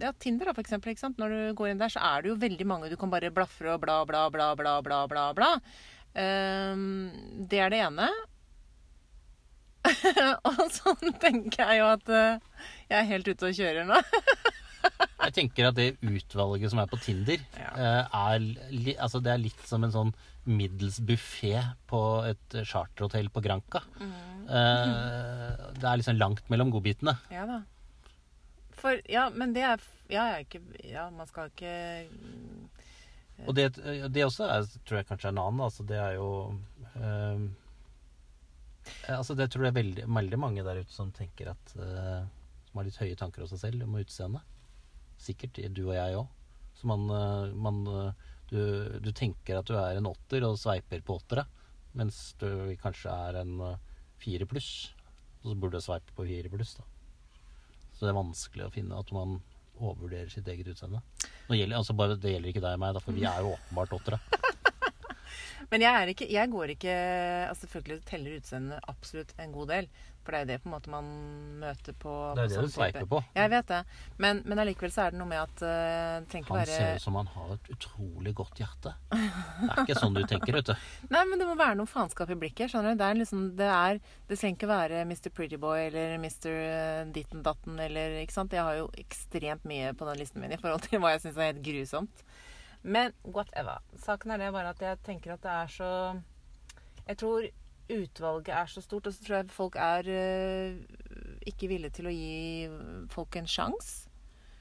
[0.02, 0.94] ja, Tinder, da, for eksempel.
[1.18, 3.74] Når du går inn der, så er det jo veldig mange du kan bare blafre
[3.74, 5.24] og bla, bla, bla, bla, bla, bla.
[5.34, 5.48] bla.
[6.14, 7.10] Um,
[7.50, 8.06] det er det ene.
[10.48, 14.00] og sånn tenker jeg jo at eh, jeg er helt ute og kjører nå.
[15.22, 17.68] Jeg tenker at det utvalget som er på Tinder, Ja.
[17.78, 18.46] eh, er,
[19.04, 20.10] altså det er litt som en sånn
[20.50, 21.52] middels buffé
[21.86, 23.84] på et charterhotell på Granca.
[24.02, 27.14] Eh, det er liksom langt mellom godbitene.
[27.30, 27.60] Ja da.
[28.82, 29.78] For Ja, men det er
[30.10, 31.76] Ja, jeg er ikke Ja, man skal ikke
[33.46, 33.68] Og det,
[34.10, 35.62] det også er, tror jeg kanskje er en annen.
[35.70, 36.28] Altså det er jo
[39.14, 42.24] altså det tror jeg er veldig, veldig mange der ute som tenker at uh,
[42.68, 44.46] Som har litt høye tanker om seg selv, om utseendet.
[45.22, 46.30] Sikkert du og jeg òg.
[46.82, 48.12] Så man, eh, man eh,
[48.50, 48.60] du,
[49.00, 51.44] du tenker at du er en åtter og sveiper på åttere,
[51.98, 52.48] mens du
[52.82, 53.78] kanskje er en eh,
[54.22, 54.72] fire pluss.
[55.42, 56.86] Og så burde du sveipe på fire pluss, da.
[57.92, 59.38] Så det er vanskelig å finne at man
[59.78, 61.02] overvurderer sitt eget utseende.
[61.52, 63.96] Gjelder, altså bare, det gjelder ikke deg og meg, da, for vi er jo åpenbart
[63.98, 64.20] åttere.
[65.72, 66.96] Men jeg ikke Jeg går ikke
[67.48, 69.92] altså Selvfølgelig teller utseendet absolutt en god del.
[70.22, 71.06] For det er jo det på en måte man
[71.58, 73.18] møter på Det er på det du sveiper på.
[73.34, 73.80] Jeg vet det.
[74.22, 77.30] Men, men allikevel så er det noe med at uh, Han ser ut som han
[77.34, 78.92] har et utrolig godt hjerte.
[79.10, 80.86] Det er ikke sånn du tenker, vet du.
[81.14, 82.70] Nei, men det må være noe faenskap i blikket.
[82.70, 83.02] skjønner du?
[83.02, 83.98] Det er liksom, det er
[84.30, 85.28] Det trenger ikke være Mr.
[85.34, 86.54] Prettyboy eller Mr.
[87.16, 88.54] Ditten Datten eller Ikke sant.
[88.54, 91.40] Jeg har jo ekstremt mye på den listen min i forhold til hva jeg syns
[91.40, 92.24] er helt grusomt.
[92.82, 93.82] Men whatever.
[94.02, 95.90] Saken er det bare at jeg tenker at det er så
[97.06, 97.46] Jeg tror
[97.92, 100.76] utvalget er så stort, og så tror jeg folk er øh,
[101.50, 102.68] ikke villige til å gi
[103.12, 104.08] folk en sjanse.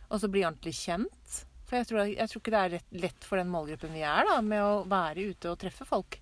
[0.10, 1.38] Og så bli ordentlig kjent.
[1.70, 4.26] For jeg tror, jeg tror ikke det er lett, lett for den målgruppen vi er,
[4.28, 6.18] da, med å være ute og treffe folk.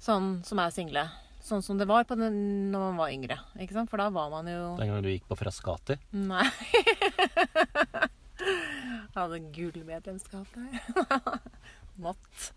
[0.00, 1.08] Sånn som er single.
[1.42, 2.36] Sånn som det var på den,
[2.70, 3.40] når man var yngre.
[3.88, 5.96] For da var man jo Den gangen du gikk på Frascati.
[6.14, 6.46] Nei.
[9.16, 11.38] Hadde gullmedlemskap der.
[12.04, 12.50] Mått.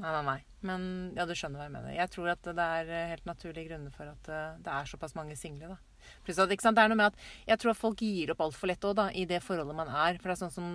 [0.00, 0.38] Nei, nei, nei.
[0.64, 0.84] Men
[1.16, 1.94] ja, du skjønner hva jeg mener.
[1.94, 5.16] Jeg tror at det er eh, helt naturlige grunner for at eh, det er såpass
[5.18, 6.08] mange single, da.
[6.24, 6.78] Pluss at ikke sant?
[6.78, 9.08] det er noe med at jeg tror at folk gir opp altfor lett òg, da,
[9.12, 10.18] i det forholdet man er.
[10.18, 10.70] For det er sånn som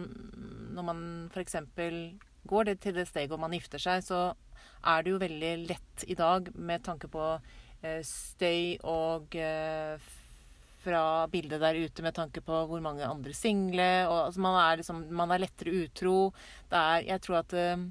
[0.78, 1.02] når man
[1.34, 1.58] f.eks.
[2.48, 4.22] går det til det steget hvor man gifter seg, så
[4.86, 7.26] er det jo veldig lett i dag med tanke på
[7.82, 9.98] eh, støy og eh,
[10.88, 14.82] fra bildet der ute med tanke på hvor mange andre single og, altså, man, er
[14.82, 16.18] liksom, man er lettere utro.
[16.72, 17.84] Det er Jeg tror at eh,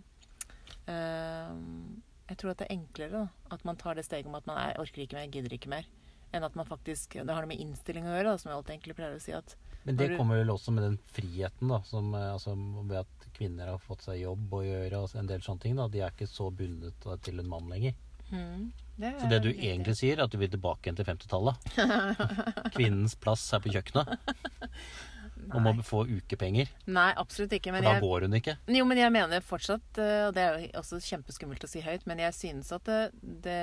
[2.26, 4.58] Jeg tror at det er enklere da, at man tar det steget om at man
[4.62, 5.86] er, orker ikke mer, gidder ikke mer.
[6.34, 8.74] Enn at man faktisk Det har noe med innstilling å gjøre, da, som jeg alltid
[8.76, 9.36] egentlig pleier å si.
[9.36, 9.56] at
[9.86, 13.70] Men det kommer vel også med den friheten, da, som, eh, altså, ved at kvinner
[13.74, 15.76] har fått seg jobb å gjøre og en del sånne ting.
[15.78, 17.94] da, De er ikke så bundet til en mann lenger.
[18.32, 19.98] hmm, det Så det du egentlig det.
[19.98, 21.68] sier, er at du vil tilbake igjen til 50-tallet.
[22.76, 24.16] Kvinnens plass er på kjøkkenet.
[25.54, 26.70] Og må få ukepenger.
[26.90, 27.70] Nei, absolutt ikke.
[27.76, 28.56] For da jeg, går hun ikke.
[28.72, 32.06] Jo, men jeg mener fortsatt, eh, og det er jo også kjempeskummelt å si høyt,
[32.10, 33.00] men jeg synes at det,
[33.44, 33.60] det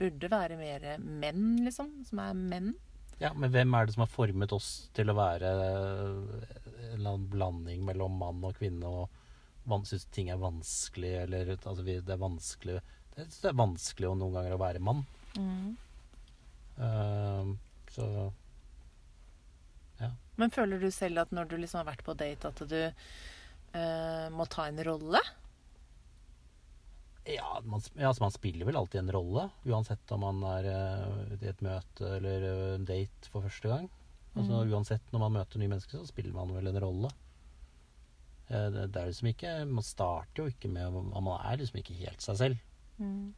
[0.00, 1.90] burde være mer menn, liksom.
[2.08, 2.72] Som er menn.
[3.20, 7.28] Ja, Men hvem er det som har formet oss til å være en eller annen
[7.30, 12.80] blanding mellom mann og kvinne og synes ting er vanskelig, eller altså, det er vanskelig
[13.16, 15.04] det, det er vanskelig å noen ganger å være mann.
[16.78, 17.52] Eh,
[17.94, 18.08] så
[20.34, 24.26] Men føler du selv at når du liksom har vært på date, at du uh,
[24.34, 25.20] må ta en rolle?
[27.24, 31.36] ja man, ja, altså man spiller vel alltid en rolle, uansett om man er uh,
[31.38, 33.86] i et møte eller eh, en date for første gang.
[34.34, 34.72] Altså Mm.
[34.74, 37.10] Uansett når man møter nye mennesker, så spiller man vel en rolle.
[38.48, 42.20] Det, det er liksom ikke Man starter jo ikke med Man er liksom ikke helt
[42.20, 42.64] seg selv.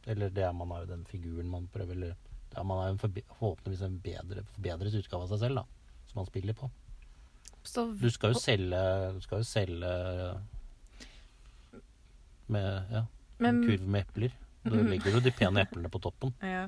[0.05, 2.13] Eller det er man er jo den figuren man prøver Eller
[2.55, 5.63] er, man er en forhåpentligvis en bedre, forbedret utgave av seg selv, da.
[6.09, 6.69] Som man spiller på.
[7.67, 8.81] Så Du skal jo selge
[9.17, 9.93] Du skal jo selge
[12.47, 13.01] med ja,
[13.39, 14.31] en Men- kurv med epler.
[14.67, 16.33] Da legger du de pene eplene på toppen.
[16.43, 16.65] ja.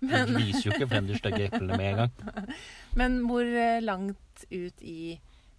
[0.00, 2.54] Du viser jo ikke frem de stygge eplene med en gang.
[3.00, 5.18] Men hvor eh, langt ut i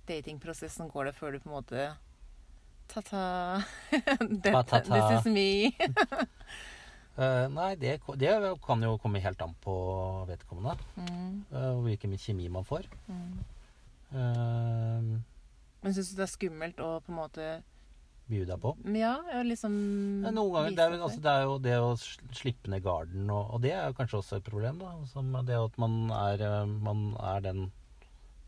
[0.09, 1.91] datingprosessen går det før du på en måte
[2.93, 3.61] Ta-ta.
[3.93, 5.71] This is me.
[7.13, 8.31] Eh, nei, det, det
[8.65, 9.73] kan jo komme helt an på
[10.29, 10.77] vedkommende.
[10.97, 12.87] Mm, Uh, og hvilken kjemi man får.
[13.07, 13.35] mm.
[14.13, 15.21] Uh,
[15.83, 17.45] Men syns du det er skummelt å på en måte
[18.29, 18.73] by deg på.
[18.95, 19.13] Ja,
[19.45, 19.73] liksom
[20.23, 23.63] Noen ganger, det er, altså, det er jo det å slippe ned garden, og, og
[23.65, 24.79] det er jo kanskje også et problem.
[24.81, 27.65] da, som Det at man er, man er den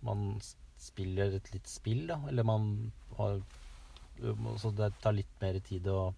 [0.05, 0.39] Man
[0.77, 2.19] spiller et litt spill, da.
[2.29, 3.41] Eller man har
[4.61, 6.13] Så det tar litt mer tid å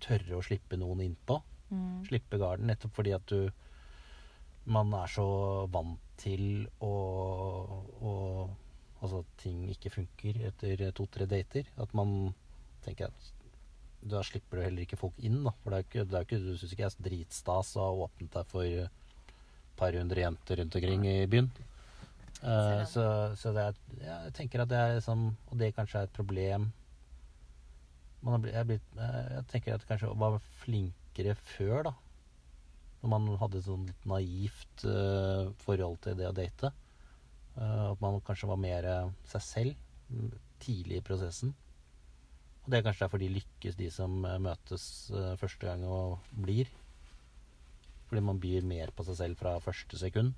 [0.00, 1.36] tørre å slippe noen innpå.
[1.70, 2.04] Mm.
[2.08, 3.50] Slippe garden, nettopp fordi at du
[4.70, 5.24] Man er så
[5.72, 6.90] vant til å,
[8.02, 8.14] å
[9.00, 11.64] Altså at ting ikke funker etter to-tre dater.
[11.80, 12.34] At man
[12.84, 13.30] tenker at
[14.12, 15.54] da slipper du heller ikke folk inn, da.
[15.62, 18.06] For det er ikke, det er ikke, du syns ikke jeg er dritstas å ha
[18.06, 19.32] åpnet deg for et
[19.80, 21.48] par hundre jenter rundt omkring i byen.
[22.40, 23.04] Uh, så
[23.36, 26.14] så det er, ja, jeg tenker at det er liksom Og det kanskje er et
[26.16, 26.70] problem
[28.22, 30.38] blitt, jeg, er blitt, eh, jeg tenker at kanskje var
[31.10, 31.92] flinkere før, da.
[33.02, 36.72] Når man hadde et sånn litt naivt uh, forhold til det å date.
[37.56, 39.74] Uh, at man kanskje var mer eh, seg selv
[40.60, 41.54] tidlig i prosessen.
[42.62, 46.68] Og det er kanskje derfor de lykkes, de som møtes uh, første gang og blir.
[48.08, 50.34] Fordi man byr mer på seg selv fra første sekund.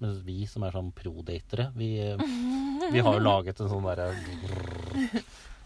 [0.00, 1.92] Mens vi som er sånn pro-datere, vi,
[2.94, 4.12] vi har jo laget en sånn derre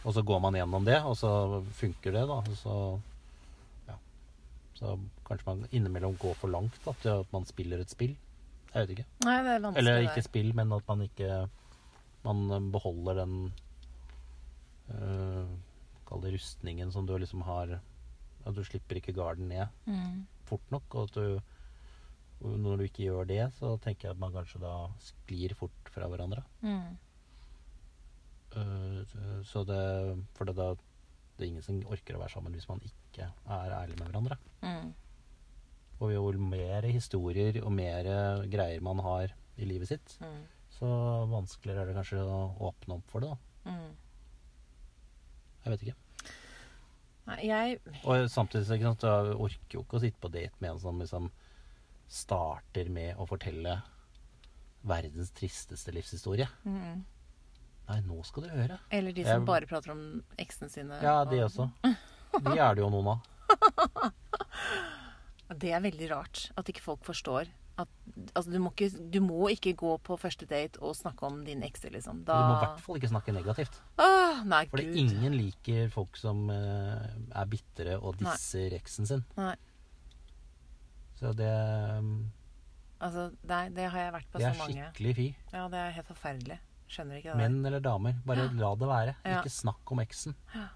[0.02, 2.40] Og så går man gjennom det, og så funker det, da.
[2.42, 2.76] og Så.
[4.82, 4.96] Så
[5.28, 8.16] kanskje man innimellom går for langt da, til at man spiller et spill.
[8.72, 9.04] Jeg vet ikke.
[9.22, 9.78] Nei, det er vanskelig.
[9.82, 11.28] Eller ikke spill, men at man ikke
[12.24, 13.34] Man beholder den
[14.94, 15.48] øh,
[16.08, 17.74] Kall det rustningen som du liksom har
[18.46, 20.26] At du slipper ikke garden ned Mm.
[20.48, 20.94] fort nok.
[20.94, 21.40] Og at du
[22.42, 26.08] når du ikke gjør det, så tenker jeg at man kanskje da sklir fort fra
[26.10, 26.42] hverandre.
[26.60, 26.96] Mm.
[28.56, 30.72] Uh, så det For det, da,
[31.38, 34.36] det er ingen som orker å være sammen hvis man ikke er ærlige med hverandre.
[34.62, 34.94] Mm.
[36.00, 38.02] Og jo mer historier og mer
[38.50, 40.46] greier man har i livet sitt, Mm.
[40.70, 40.86] så
[41.30, 43.28] vanskeligere er det kanskje å åpne opp for det.
[43.28, 43.70] da.
[43.70, 43.96] Mm.
[45.64, 45.94] Jeg vet ikke.
[47.26, 50.52] Nei, jeg Og samtidig så ikke sant, du orker jo ikke å sitte på date
[50.60, 51.30] med en som liksom
[52.08, 53.82] starter med å fortelle
[54.84, 56.48] verdens tristeste livshistorie.
[56.66, 57.04] mm.
[57.88, 58.78] Nei, nå skal du høre.
[58.90, 61.00] Eller de som Jeg- bare prater om eksene sine.
[61.02, 61.70] Ja, de og- også.
[62.46, 64.12] De er det jo noen av.
[65.52, 67.50] Det er veldig rart at ikke folk forstår.
[67.82, 67.88] At,
[68.36, 71.62] altså, du, må ikke, du må ikke gå på første date og snakke om din
[71.64, 72.20] ekse, liksom.
[72.28, 73.78] Du må i hvert fall ikke snakke negativt.
[74.00, 74.96] Åh, Nei, For gud.
[75.02, 77.04] ingen liker folk som uh,
[77.36, 78.32] er bitre og Nei.
[78.32, 79.24] disser eksen sin.
[79.38, 79.54] Nei.
[81.20, 81.52] Så det,
[81.98, 82.14] um,
[83.02, 84.74] Altså, nei, det har jeg vært på så mange.
[84.76, 85.26] det er skikkelig fi.
[85.52, 86.58] Ja, det er helt forferdelig.
[86.92, 87.40] Skjønner ikke det der.
[87.42, 89.14] Menn eller damer, bare la det være.
[89.24, 89.40] Ja.
[89.40, 90.36] Ikke snakk om eksen.
[90.54, 90.68] Ja.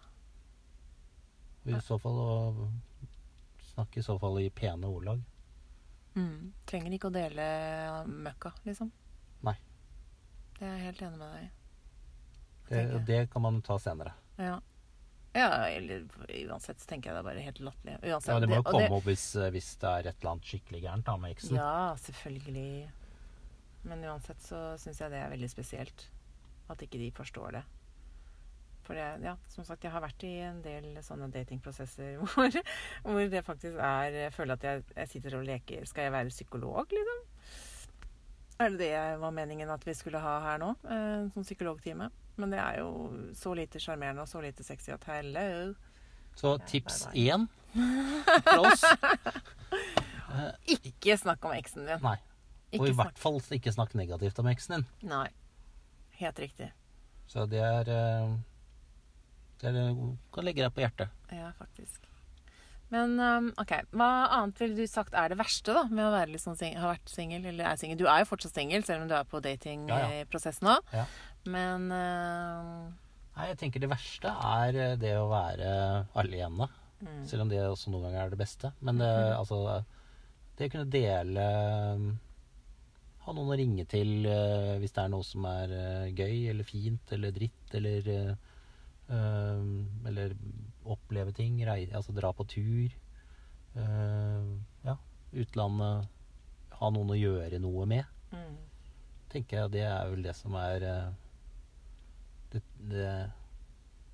[1.66, 2.36] I så fall å
[3.72, 5.22] snakke i så fall i pene ordlag.
[6.16, 6.52] Mm.
[6.68, 7.46] Trenger ikke å dele
[8.08, 8.92] møkka, liksom.
[9.44, 9.56] Nei.
[10.56, 11.50] Det er jeg helt enig med deg i.
[12.68, 14.14] Det, det kan man ta senere.
[14.40, 14.56] Ja.
[15.36, 16.06] ja, eller
[16.48, 17.98] uansett så tenker jeg det er bare helt latterlig.
[18.00, 18.32] Uansett.
[18.32, 20.82] Ja, det må jo og komme opp hvis, hvis det er et eller annet skikkelig
[20.86, 21.60] gærent da, med eksen.
[21.60, 21.76] Ja,
[22.06, 22.70] selvfølgelig.
[23.86, 26.08] Men uansett så syns jeg det er veldig spesielt.
[26.72, 27.66] At ikke de forstår det.
[28.86, 32.58] For det, ja, som sagt, jeg har vært i en del sånne datingprosesser hvor,
[33.02, 36.30] hvor det faktisk er Jeg føler at jeg, jeg sitter og leker Skal jeg være
[36.30, 37.24] psykolog, liksom?
[38.62, 40.70] Er det det var meningen at vi skulle ha her nå?
[40.86, 42.06] Eh, En sånn psykologtime.
[42.40, 45.74] Men det er jo så lite sjarmerende og så lite sexy at hello.
[46.36, 47.44] Så tips én
[48.46, 48.84] fra oss
[50.72, 52.00] Ikke snakk om eksen din.
[52.04, 52.16] Nei.
[52.72, 54.86] Ikke Og i hvert fall ikke snakk negativt om eksen din.
[55.08, 55.28] Nei.
[56.20, 56.70] Helt riktig.
[57.28, 58.34] Så det er eh,
[59.62, 61.12] Det Du kan legge deg på hjertet.
[61.32, 62.04] Ja, faktisk.
[62.92, 66.30] Men um, OK, hva annet ville du sagt er det verste da med å være
[66.34, 67.48] litt sånn sing ha vært singel?
[67.50, 67.98] Eller er singel?
[67.98, 69.40] Du er jo fortsatt singel, selv om du er på
[69.90, 70.52] Ja, ja.
[70.62, 70.76] nå.
[70.94, 71.06] Ja.
[71.50, 72.86] Men uh,
[73.36, 75.72] Nei, jeg tenker det verste er eh, det å være
[76.16, 76.68] alene.
[77.02, 78.70] mm, Selv om det også noen ganger er det beste.
[78.80, 79.82] Men det, altså
[80.56, 81.44] Det å kunne dele
[83.26, 86.64] Ha noen å ringe til eh, hvis det er noe som er eh, gøy eller
[86.64, 88.55] fint eller dritt eller eh, eh,
[89.08, 90.34] Eller
[90.86, 91.58] oppleve ting.
[91.66, 92.94] Rei, altså dra på tur.
[93.76, 94.52] eh,
[94.86, 94.96] ja.
[95.32, 96.08] Utlandet.
[96.76, 98.04] ha noen å gjøre noe med.
[98.32, 98.56] Mm.
[99.30, 101.12] tenker jeg det er vel det som er eh,
[102.52, 103.10] det, det,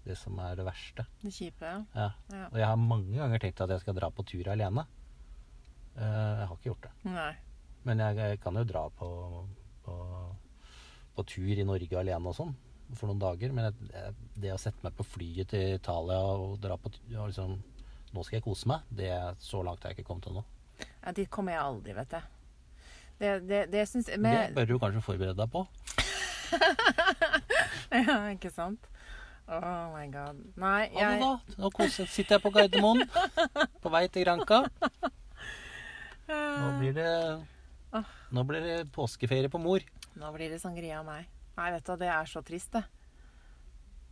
[0.05, 1.07] det som er det verste.
[1.23, 1.81] Det kjipe, ja.
[1.95, 2.11] Ja.
[2.33, 2.49] ja.
[2.51, 4.85] Og jeg har mange ganger tenkt at jeg skal dra på tur alene.
[5.97, 6.03] Eh,
[6.41, 6.93] jeg har ikke gjort det.
[7.11, 7.33] Nei.
[7.89, 9.09] Men jeg, jeg kan jo dra på,
[9.85, 9.97] på,
[11.17, 12.55] på tur i Norge alene og sånn
[12.99, 13.53] for noen dager.
[13.55, 14.15] Men jeg, jeg,
[14.45, 17.59] det å sette meg på flyet til Italia og dra på og liksom,
[18.13, 18.85] Nå skal jeg kose meg.
[18.93, 20.43] Det er Så langt har jeg ikke kommet ennå.
[21.01, 22.29] Ja, dit kommer jeg aldri, vet jeg.
[23.23, 24.19] Det, det, det syns Det
[24.57, 25.67] bør du kanskje forberede deg på.
[27.93, 28.87] Ja, ikke sant?
[29.53, 30.39] Oh my god.
[30.61, 31.57] Nei, Ha det, da.
[31.61, 33.03] Nå koser, sitter jeg på Gardermoen
[33.83, 34.63] på vei til Granca.
[36.33, 37.11] Nå blir det
[38.33, 39.85] Nå blir det påskeferie på mor.
[40.17, 41.29] Nå blir det sangria av meg.
[41.59, 42.85] Nei, vet du, det er så trist, det.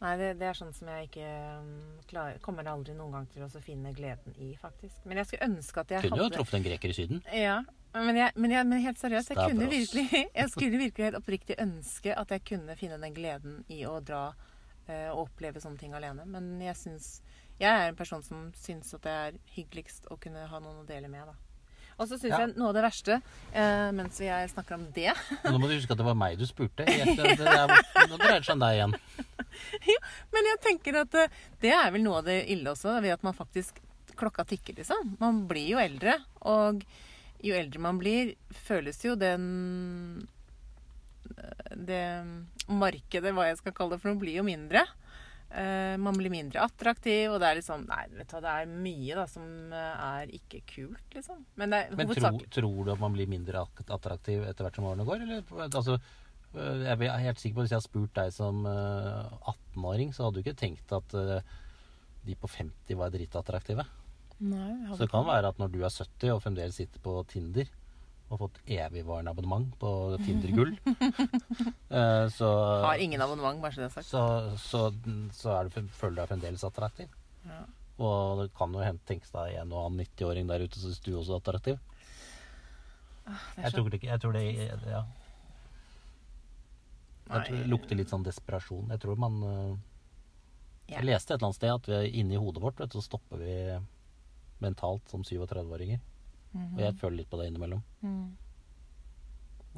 [0.01, 1.31] Nei, det, det er sånn som jeg ikke
[1.61, 1.73] um,
[2.09, 5.03] klarer Kommer aldri noen gang til å finne gleden i, faktisk.
[5.05, 7.21] Men jeg skulle ønske at jeg Kunne jo hadde truffet en greker i Syden.
[7.37, 7.59] Ja,
[7.93, 11.59] men, jeg, men, jeg, men helt seriøst, jeg kunne virkelig Jeg skulle virkelig helt oppriktig
[11.61, 14.31] ønske at jeg kunne finne den gleden i å dra
[14.87, 16.25] eh, og oppleve sånne ting alene.
[16.25, 17.13] Men jeg syns
[17.61, 20.89] Jeg er en person som syns at det er hyggeligst å kunne ha noen å
[20.89, 21.50] dele med, da.
[22.01, 22.39] Og så syns Ja.
[22.47, 23.19] jeg noe av det verste,
[23.53, 25.13] eh, mens vi er, snakker om det
[25.45, 26.87] nå må du huske at det var meg du spurte.
[26.89, 27.75] Jeg, det, det er,
[28.09, 28.97] nå dreier det seg om deg igjen.
[30.33, 33.27] Men jeg tenker at eh, det er vel noe av det ille også, ved at
[33.27, 33.83] man faktisk
[34.21, 35.15] Klokka tikker, liksom.
[35.21, 36.19] Man blir jo eldre.
[36.45, 36.83] Og
[37.41, 38.35] jo eldre man blir,
[38.67, 40.27] føles jo den
[41.73, 42.03] Det
[42.69, 44.83] markedet, hva jeg skal kalle det for noe, blir jo mindre.
[45.51, 48.75] Eh, man blir mindre attraktiv, og det er liksom Nei, vet du hva, det er
[48.85, 51.41] mye da som eh, er ikke kult, liksom.
[51.59, 54.87] Men det er Men tro, tror du at man blir mindre attraktiv etter hvert som
[54.93, 55.25] årene går?
[55.27, 55.43] Eller?
[55.67, 55.99] Altså,
[56.55, 60.15] øh, jeg er helt sikker på at Hvis jeg hadde spurt deg som øh, 18-åring,
[60.15, 61.19] så hadde du ikke tenkt at
[62.21, 63.89] de på 50 var dritattraktive.
[64.45, 67.67] Nei, Så det kan være at når du er 70 og fremdeles sitter på Tinder
[68.31, 69.91] og fått evigvarende abonnement på
[70.23, 70.77] Tinder Gull,
[71.99, 72.51] eh, så,
[72.87, 74.07] har ingen abonnement, bare så det er sagt.
[74.07, 74.23] så,
[74.63, 74.83] så,
[75.35, 77.11] så er du, føler du deg fremdeles attraktiv.
[77.49, 77.65] Ja.
[78.01, 81.11] Og det kan jo tenkes deg en og annen 90-åring der ute som syns du
[81.19, 81.81] også er attraktiv.
[83.27, 84.45] Ah, er Jeg tror, det ikke, jeg tror det
[84.89, 85.03] ja.
[87.31, 88.91] Jeg tror det lukter litt sånn desperasjon.
[88.95, 89.75] Jeg tror man øh,
[90.91, 93.43] Jeg leste et eller annet sted at vi, inni hodet vårt vet, du, så stopper
[93.43, 93.59] vi
[94.65, 96.01] mentalt som 37-åringer.
[96.53, 96.75] Mhm.
[96.75, 97.83] Og jeg føler litt på det innimellom.
[98.03, 98.37] Mm.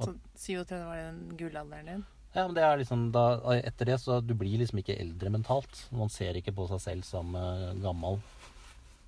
[0.02, 2.04] Så 37 var den gullalderen din?
[2.32, 3.24] Ja, men det er liksom da,
[3.58, 5.82] Etter det så du blir liksom ikke eldre mentalt.
[5.92, 8.22] Man ser ikke på seg selv som uh, gammel.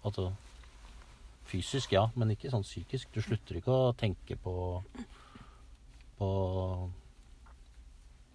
[0.04, 0.28] Altså
[1.48, 3.08] fysisk, ja, men ikke sånn psykisk.
[3.14, 4.56] Du slutter ikke å tenke på
[6.14, 6.28] på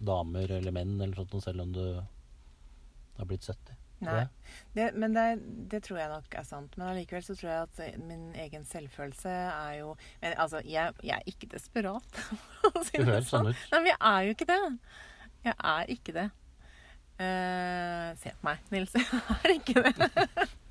[0.00, 1.84] damer eller menn eller sånt selv om du
[3.16, 3.79] har blitt 70.
[4.00, 4.24] Nei.
[4.74, 5.24] Det, men det,
[5.70, 6.76] det tror jeg nok er sant.
[6.78, 11.16] Men allikevel så tror jeg at min egen selvfølelse er jo men, Altså, jeg, jeg
[11.18, 12.20] er ikke desperat.
[12.88, 13.66] si Du høres sånn ut.
[13.72, 14.60] Nei, men jeg er jo ikke det.
[15.44, 16.28] Jeg er ikke det.
[17.20, 18.94] Uh, se på meg, Nils.
[18.96, 19.92] Jeg er ikke det.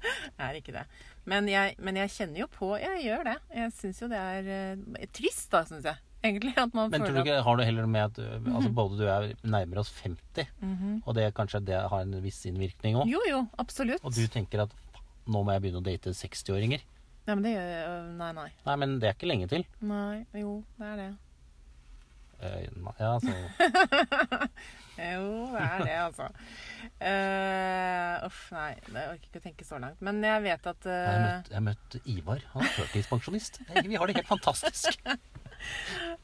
[0.01, 0.83] Jeg er ikke det.
[1.29, 3.35] Men jeg, men jeg kjenner jo på Jeg gjør det.
[3.53, 6.08] Jeg syns jo det er uh, trist, da, syns jeg.
[6.23, 6.51] Egentlig.
[6.73, 9.79] Men tror du ikke, har du heller med at øh, altså, både du er nærmere
[9.85, 11.01] oss 50, Mhm.
[11.05, 14.03] og det kanskje det har en viss innvirkning òg, Jo, jo, absolutt.
[14.03, 14.73] og du tenker at
[15.29, 16.81] nå må jeg begynne å date 60-åringer.
[17.27, 18.49] Nei, men det gjør Nei, nei.
[18.65, 19.63] Nei, men det er ikke lenge til.
[19.81, 21.09] Nei, jo, det er det.
[22.39, 23.33] Uh, ja, altså
[24.99, 26.29] Jo, det er det, altså.
[26.99, 28.71] Uh, uff, nei.
[28.75, 30.01] Jeg orker ikke å tenke så langt.
[30.05, 32.47] Men jeg vet at Jeg har møtt, jeg har møtt Ivar.
[32.55, 33.61] Han er førtidspensjonist.
[33.89, 34.99] Vi har det helt fantastisk.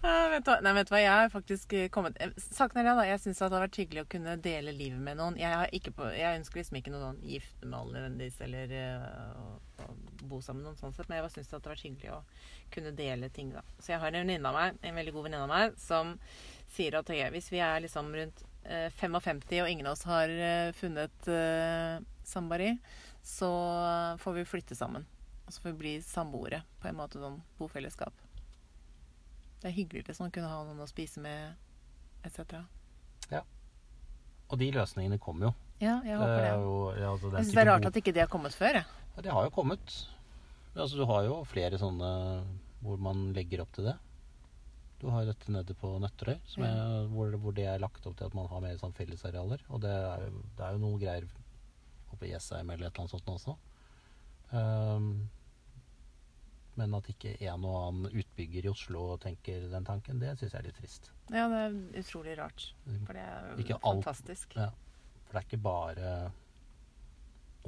[0.03, 2.87] Uh, vet du, nei, vet du hva, jeg har faktisk eh, kommet eh, Saken er
[2.87, 3.05] det, da.
[3.09, 5.39] Jeg syns det hadde vært hyggelig å kunne dele livet med noen.
[5.39, 8.75] Jeg, har ikke på, jeg ønsker liksom ikke noen sånn giftermål nødvendigvis, eller
[9.41, 9.47] å,
[9.83, 9.89] å
[10.23, 12.21] bo sammen med noen sånn sett, men jeg syns det hadde vært hyggelig å
[12.75, 13.63] kunne dele ting, da.
[13.79, 16.15] Så jeg har en venninne av meg, en veldig god venninne av meg, som
[16.75, 18.45] sier at ok, hvis vi er liksom rundt
[18.97, 22.71] 55 og ingen av oss har eh, funnet sambari, somebody,
[23.25, 23.49] så
[24.21, 25.05] får vi flytte sammen.
[25.45, 28.13] Og så får vi bli samboere på en måte sånn bofellesskap.
[29.61, 31.53] Det er hyggelig liksom å kunne ha noen å spise med,
[32.25, 32.63] etc.
[34.45, 35.53] Og de løsningene kommer jo.
[35.81, 36.49] Ja, jeg håper Det det.
[36.51, 38.53] er jo ja, altså, det Jeg syns det er rart at ikke det har kommet
[38.53, 38.77] før.
[38.77, 38.85] Jeg.
[39.15, 39.95] Ja, Det har jo kommet.
[40.75, 42.11] Altså, du har jo flere sånne
[42.85, 43.95] hvor man legger opp til det.
[45.05, 48.25] Du har jo dette nede på Nøtterøy, er, hvor, hvor det er lagt opp til
[48.25, 49.61] at man har mer sånn fellesarealer.
[49.69, 50.23] Og det er,
[50.57, 51.27] det er jo noen greier
[52.09, 53.53] oppe i Jessheim eller et eller annet sånt også.
[54.49, 55.11] Um,
[56.79, 60.63] men at ikke en og annen utbygger i Oslo tenker den tanken, det syns jeg
[60.63, 61.11] er litt trist.
[61.29, 62.65] Ja, det er utrolig rart.
[63.05, 64.01] For det er Ikke jo alt.
[64.07, 64.57] fantastisk.
[64.57, 64.71] Ja.
[65.27, 66.15] For det er ikke bare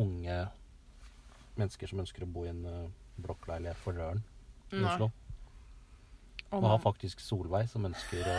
[0.02, 0.40] unge
[1.58, 2.84] mennesker som ønsker å bo i en eh,
[3.22, 4.26] blokkleilighet for røren
[4.74, 4.90] i Nei.
[4.92, 5.12] Oslo.
[6.52, 8.38] Og Og har faktisk Solveig som ønsker å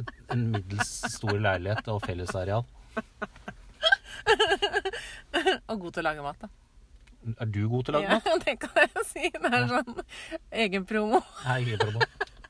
[0.00, 2.64] et- En middels stor leilighet og fellesareal.
[5.68, 6.48] Og god til å lage mat, da.
[7.40, 8.44] Er du god til å lage Ja, mat?
[8.46, 9.30] det kan jeg si.
[9.34, 10.04] Det er sånn
[10.64, 11.20] egenpromo.
[11.44, 12.00] Nei, ikke promo.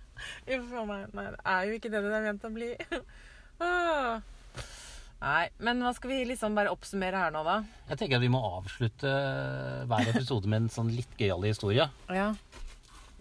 [0.55, 1.07] Uff a meg.
[1.17, 2.71] Nei, det er jo ikke det det er ment å bli.
[5.21, 7.59] Nei, men hva skal vi liksom bare oppsummere her nå, da?
[7.91, 9.11] Jeg tenker at vi må avslutte
[9.91, 11.91] hver episode med en sånn litt gøyal historie.
[12.09, 12.31] Ja.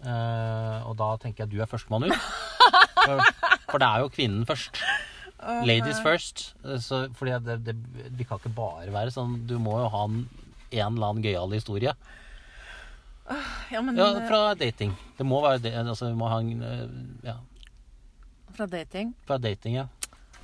[0.00, 2.16] Eh, og da tenker jeg at du er førstemann ut.
[3.00, 3.20] For,
[3.70, 4.76] for det er jo kvinnen først.
[5.40, 6.42] Åh, Ladies first.
[6.68, 7.74] eh, Så, fordi det, det,
[8.18, 10.18] vi kan ikke bare være sånn Du må jo ha en,
[10.68, 11.94] en eller annen gøyal historie.
[13.70, 14.92] Ja, men Ja, eh, fra dating.
[15.16, 15.72] Det må være det.
[15.80, 17.38] Altså, vi må ha en Ja,
[18.56, 19.86] fra dating fra dating, ja.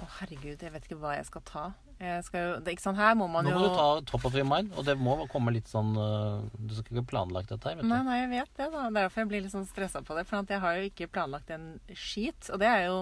[0.01, 1.65] Å, herregud, jeg vet ikke hva jeg skal ta.
[1.97, 4.75] Jo, det, sant, Her må man Nå jo må du ta top of your mind,
[4.77, 8.03] og det må komme litt sånn eh, Du skal ikke planlagt dette her, vet Nei,
[8.03, 8.11] du.
[8.11, 8.67] nei, jeg vet det.
[8.75, 8.83] da.
[8.85, 10.27] Er Derfor jeg blir litt sånn stressa på det.
[10.29, 12.51] For jeg har jo ikke planlagt en skit.
[12.53, 12.99] Og det er jo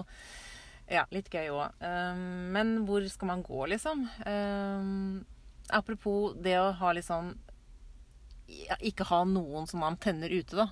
[0.93, 1.81] ja, litt gøy òg.
[2.55, 4.05] men hvor skal man gå, liksom?
[4.29, 5.25] Um,
[5.73, 7.33] apropos det å ha litt sånn
[8.85, 10.69] Ikke ha noen som man tenner ute, da.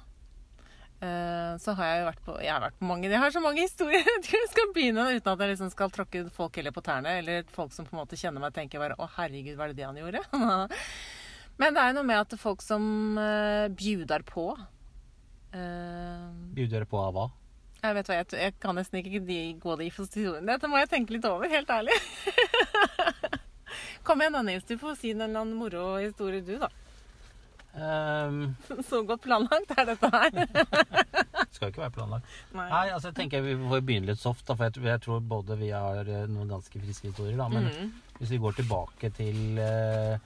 [1.02, 3.40] Eh, så har jeg jo vært på Jeg har vært på mange Jeg har så
[3.42, 4.04] mange historier.
[4.12, 7.16] Jeg tror jeg skal begynne uten at jeg liksom skal tråkke folk heller på tærne.
[7.18, 9.88] Eller folk som på en måte kjenner meg, tenker bare 'Å, herregud, var det det
[9.88, 10.22] han gjorde?'
[11.60, 12.82] Men det er jo noe med at folk som
[13.20, 14.46] uh, bjudar på
[15.52, 17.26] eh, Bjuder på av hva?
[17.82, 19.90] Jeg vet hva, jeg, jeg kan nesten ikke gå de historiene.
[19.98, 20.48] historien.
[20.48, 21.98] Dette må jeg tenke litt over, helt ærlig.
[24.06, 24.64] Kom igjen da, Nils.
[24.64, 26.70] Du får si en eller annen moro historie, du, da.
[27.72, 28.40] Ehm,
[28.88, 30.30] Så godt planlagt er dette her.
[31.52, 32.26] skal jo ikke være planlagt.
[32.56, 32.66] Nei.
[32.68, 35.20] Nei, altså jeg tenker vi får begynne litt soft, da, for jeg, tror- jeg tror
[35.34, 37.36] både vi har eh, noen ganske friske historier.
[37.40, 37.92] da, Men Mm.
[38.18, 40.18] hvis vi går tilbake til uh,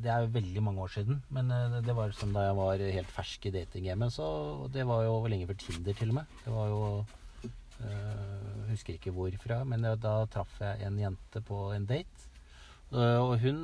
[0.00, 2.80] Det er jo veldig mange år siden, men uh, det var som da jeg var
[2.96, 4.12] helt fersk i datinggamet.
[4.16, 4.26] Så
[4.72, 6.36] det var jo lenge før Tinder, til og med.
[6.46, 6.82] Det var jo
[8.70, 12.26] Husker ikke hvorfra, men det, da traff jeg en jente på en date.
[12.92, 13.60] Og hun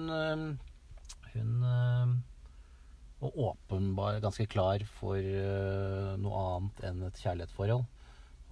[1.37, 2.25] Hun
[3.17, 7.85] og var åpenbar ganske klar for eh, noe annet enn et kjærlighetsforhold.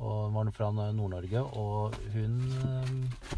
[0.05, 3.35] Og var fra Nord-Norge, og hun eh,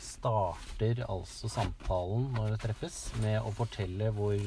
[0.00, 4.40] starter altså samtalen når det treffes, med å fortelle hvor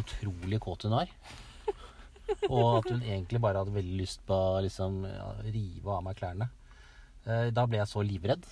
[0.00, 1.12] utrolig kåt hun er.
[2.48, 5.02] Og at hun egentlig bare hadde veldig lyst på å liksom,
[5.44, 6.48] rive av meg klærne.
[7.28, 8.48] Eh, Da ble jeg så livredd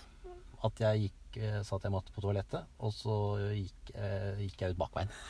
[0.62, 3.16] at jeg gikk, eh, sa at jeg måtte på toalettet, og så
[3.56, 5.10] gikk, eh, gikk jeg ut bakveien.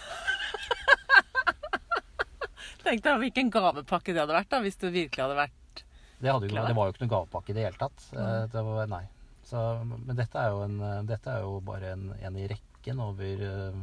[2.82, 5.82] Tenk deg hvilken gavepakke det hadde vært da, hvis du virkelig hadde vært
[6.18, 8.06] Det, hadde jo, det var jo ikke noen gavepakke i det hele tatt.
[8.14, 9.04] Eh, Det var, nei.
[9.46, 13.02] Så, men dette er jo, en, eh, dette er jo bare en, en i rekken
[13.02, 13.80] over eh,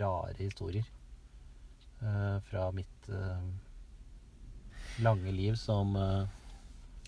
[0.00, 0.84] rare historier
[2.04, 3.48] eh, fra mitt eh,
[5.04, 6.24] lange liv som eh,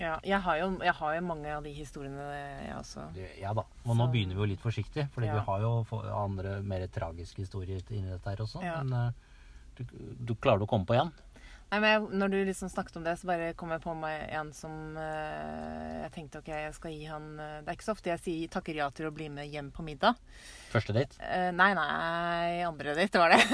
[0.01, 2.25] Ja, jeg har, jo, jeg har jo mange av de historiene,
[2.65, 3.03] jeg også.
[3.39, 3.67] Ja da.
[3.85, 5.35] Og nå Så- begynner vi jo litt forsiktig, fordi Ja.
[5.35, 5.73] vi har jo
[6.17, 8.63] andre mer tragiske historier inni dette her også.
[8.65, 8.83] Ja.
[8.83, 9.13] Men eh,
[9.77, 9.85] du,
[10.25, 11.13] du klarer du å komme på igjen?
[11.71, 14.25] Nei, men jeg, Når du liksom snakket om det, så bare kom jeg på meg
[14.35, 17.95] en som eh, Jeg tenkte ok, jeg skal gi han eh, Det er ikke så
[17.95, 20.19] ofte jeg sier, takker ja til å bli med hjem på middag.
[20.73, 21.21] Første date?
[21.23, 23.43] Eh, nei, nei, andre date var det.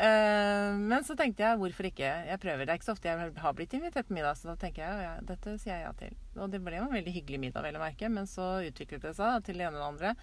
[0.00, 2.08] Eh, men så tenkte jeg hvorfor ikke?
[2.24, 2.64] Jeg prøver.
[2.64, 5.02] Det er ikke så ofte jeg har blitt invitert på middag, så da tenker jeg
[5.04, 6.14] ja, dette sier jeg ja til.
[6.38, 9.12] Og det ble jo en veldig hyggelig middag, vel å merke, men så utviklet det
[9.18, 10.14] seg til det ene og det andre.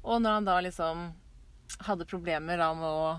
[0.00, 1.04] Og når han da liksom
[1.84, 3.12] hadde problemer da med å,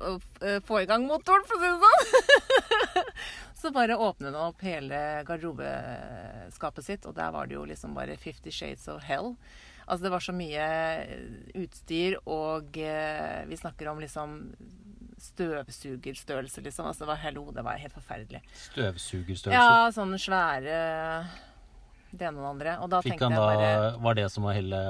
[0.00, 3.12] å eh, få i gang motoren, for å si det sånn,
[3.60, 8.18] så bare åpnet han opp hele garderobeskapet sitt, og der var det jo liksom bare
[8.20, 9.34] Fifty Shades of Hell.
[9.86, 10.66] Altså det var så mye
[11.62, 14.38] utstyr, og eh, vi snakker om liksom
[15.22, 16.88] støvsugerstørrelse, liksom.
[16.90, 18.42] Altså det var hello, det var helt forferdelig.
[18.66, 19.56] Støvsugerstørrelse?
[19.56, 20.80] Ja, sånne svære
[22.16, 22.76] det ene og det andre.
[22.84, 24.80] Og da Fikk tenkte jeg bare Var det som var helle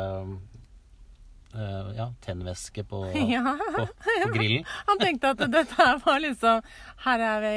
[1.57, 3.01] eh, ja, tennvæske på,
[3.35, 3.43] Ja.
[3.77, 3.87] på,
[4.23, 4.69] på grillen?
[4.91, 6.63] Han tenkte at dette var liksom
[7.07, 7.57] her er, vi,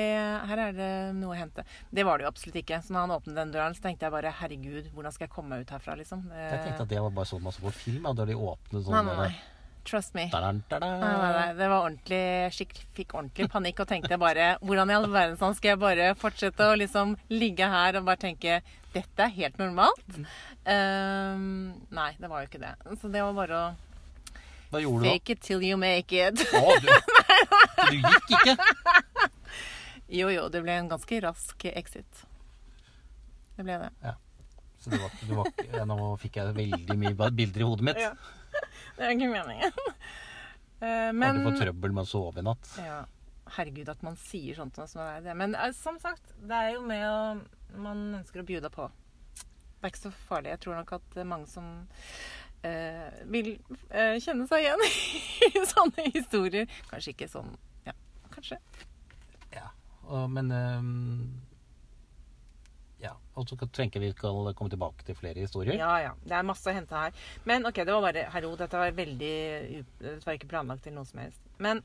[0.50, 0.90] her er det
[1.20, 1.64] noe å hente.
[1.92, 2.82] Det var det jo absolutt ikke.
[2.86, 5.56] Så når han åpnet den døren, så tenkte jeg bare herregud, hvordan skal jeg komme
[5.56, 6.26] meg ut herfra, liksom?
[6.34, 8.94] Jeg tenkte at det var bare sånn man så på film, da de åpnet sånn
[9.00, 9.40] Nei, nei, nei.
[9.90, 10.26] Trust me.
[10.30, 10.88] Da, da, da.
[11.02, 11.46] Nei, nei, nei.
[11.58, 12.20] Det var ordentlig
[12.54, 16.10] skikk, fikk ordentlig panikk og tenkte bare Hvordan i all verden sånn skal jeg bare
[16.20, 18.60] fortsette å liksom ligge her og bare tenke
[18.94, 20.20] Dette er helt normalt?
[20.70, 22.74] Ehm, nei, det var jo ikke det.
[23.02, 23.70] Så det var bare å
[24.70, 25.14] Hva gjorde du da?
[25.16, 26.42] fake it till you make it.
[26.54, 26.90] Å, du,
[27.90, 28.56] du gikk ikke?
[30.10, 32.24] Jo, jo, det ble en ganske rask exit.
[33.56, 34.16] Det ble det.
[34.80, 38.00] Så det var, det var, ja, nå fikk jeg veldig mye bilder i hodet mitt.
[38.02, 38.14] Ja.
[39.00, 39.76] Det er ikke meningen.
[40.80, 42.70] Men, Har du fått trøbbel med å sove i natt?
[42.80, 43.02] ja.
[43.58, 45.36] herregud, at man sier sånt som er det.
[45.36, 48.88] Men eh, som sagt, det er jo med å Man ønsker å bjuda på.
[49.80, 50.54] Det er ikke så farlig.
[50.56, 51.68] Jeg tror nok at mange som
[52.68, 53.52] eh, vil
[53.90, 54.86] eh, kjenne seg igjen
[55.50, 56.80] i sånne historier.
[56.90, 57.54] Kanskje ikke sånn
[57.88, 57.96] Ja,
[58.34, 58.60] kanskje.
[59.56, 59.70] Ja.
[60.08, 60.90] Og, men um
[63.00, 63.14] Ja.
[63.40, 65.78] Og så tenker vi skal komme tilbake til flere historier.
[65.80, 66.16] Ja, ja.
[66.26, 67.16] Det er masse å hente her.
[67.48, 69.38] Men ok, det var bare Hallo, dette var veldig
[70.02, 71.40] Dette var ikke planlagt til noe som helst.
[71.64, 71.80] Men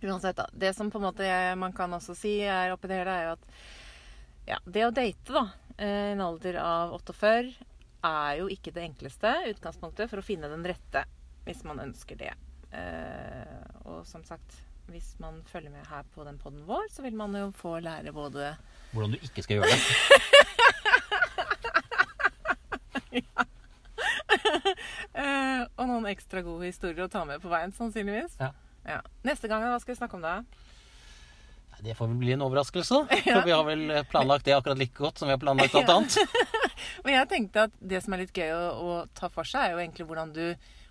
[0.00, 0.48] uansett, da.
[0.52, 1.28] Det som på en måte
[1.60, 3.46] man kan også si er oppi det hele, er jo at
[4.48, 5.42] ja, det å date, da,
[5.76, 7.52] eh, i en alder av 48,
[8.06, 11.04] er jo ikke det enkleste utgangspunktet for å finne den rette,
[11.46, 12.32] hvis man ønsker det.
[12.72, 17.16] Eh, og som sagt, hvis man følger med her på den podden vår, så vil
[17.18, 18.54] man jo få lære både
[18.90, 19.80] Hvordan du ikke skal gjøre det.
[25.20, 28.36] Eh, og noen ekstra gode historier å ta med på veien, sannsynligvis.
[28.40, 28.52] Ja.
[28.86, 29.00] Ja.
[29.26, 30.36] Neste gang, hva skal vi snakke om da?
[31.84, 32.98] Det får vel bli en overraskelse.
[33.24, 36.16] For vi har vel planlagt det akkurat like godt som vi har planlagt alt annet.
[37.04, 39.74] Men jeg tenkte at det som er litt gøy å, å ta for seg, er
[39.76, 40.44] jo egentlig hvordan du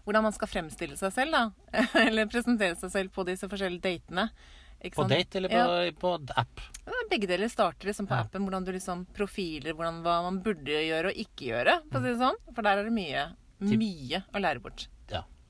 [0.10, 1.76] hvordan man skal fremstille seg selv, da.
[2.08, 4.30] Eller presentere seg selv på disse forskjellige datene.
[4.96, 5.92] På date eller på, Ja.
[6.00, 6.62] på app.
[6.88, 8.24] Ja, Begge deler starter liksom på Ja.
[8.24, 8.46] appen.
[8.48, 11.76] Hvordan du liksom profiler, hvordan, hva man burde gjøre og ikke gjøre.
[11.92, 12.40] For det sånn.
[12.56, 13.26] For der er det mye,
[13.60, 14.88] mye å lære bort.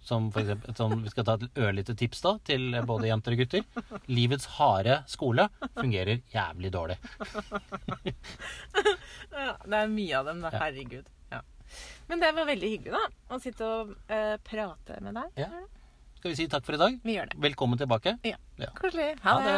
[0.10, 3.44] Som for eksempel, sånn, vi skal ta et ørlite tips da til både jenter og
[3.44, 3.66] gutter.
[4.10, 5.46] Livets harde skole
[5.78, 6.98] fungerer jævlig dårlig.
[9.30, 10.50] Ja, det er mye av dem, da.
[10.56, 11.06] Herregud.
[11.30, 11.44] Ja.
[12.10, 13.04] Men det var veldig hyggelig, da.
[13.30, 15.44] Å sitte og uh, prate med deg.
[15.46, 15.52] Ja.
[16.20, 16.98] Skal vi si takk for i dag?
[17.06, 17.38] Vi gjør det.
[17.46, 18.18] Velkommen tilbake.
[18.28, 18.36] Ja.
[18.82, 19.14] Koselig.
[19.24, 19.54] Ha, det.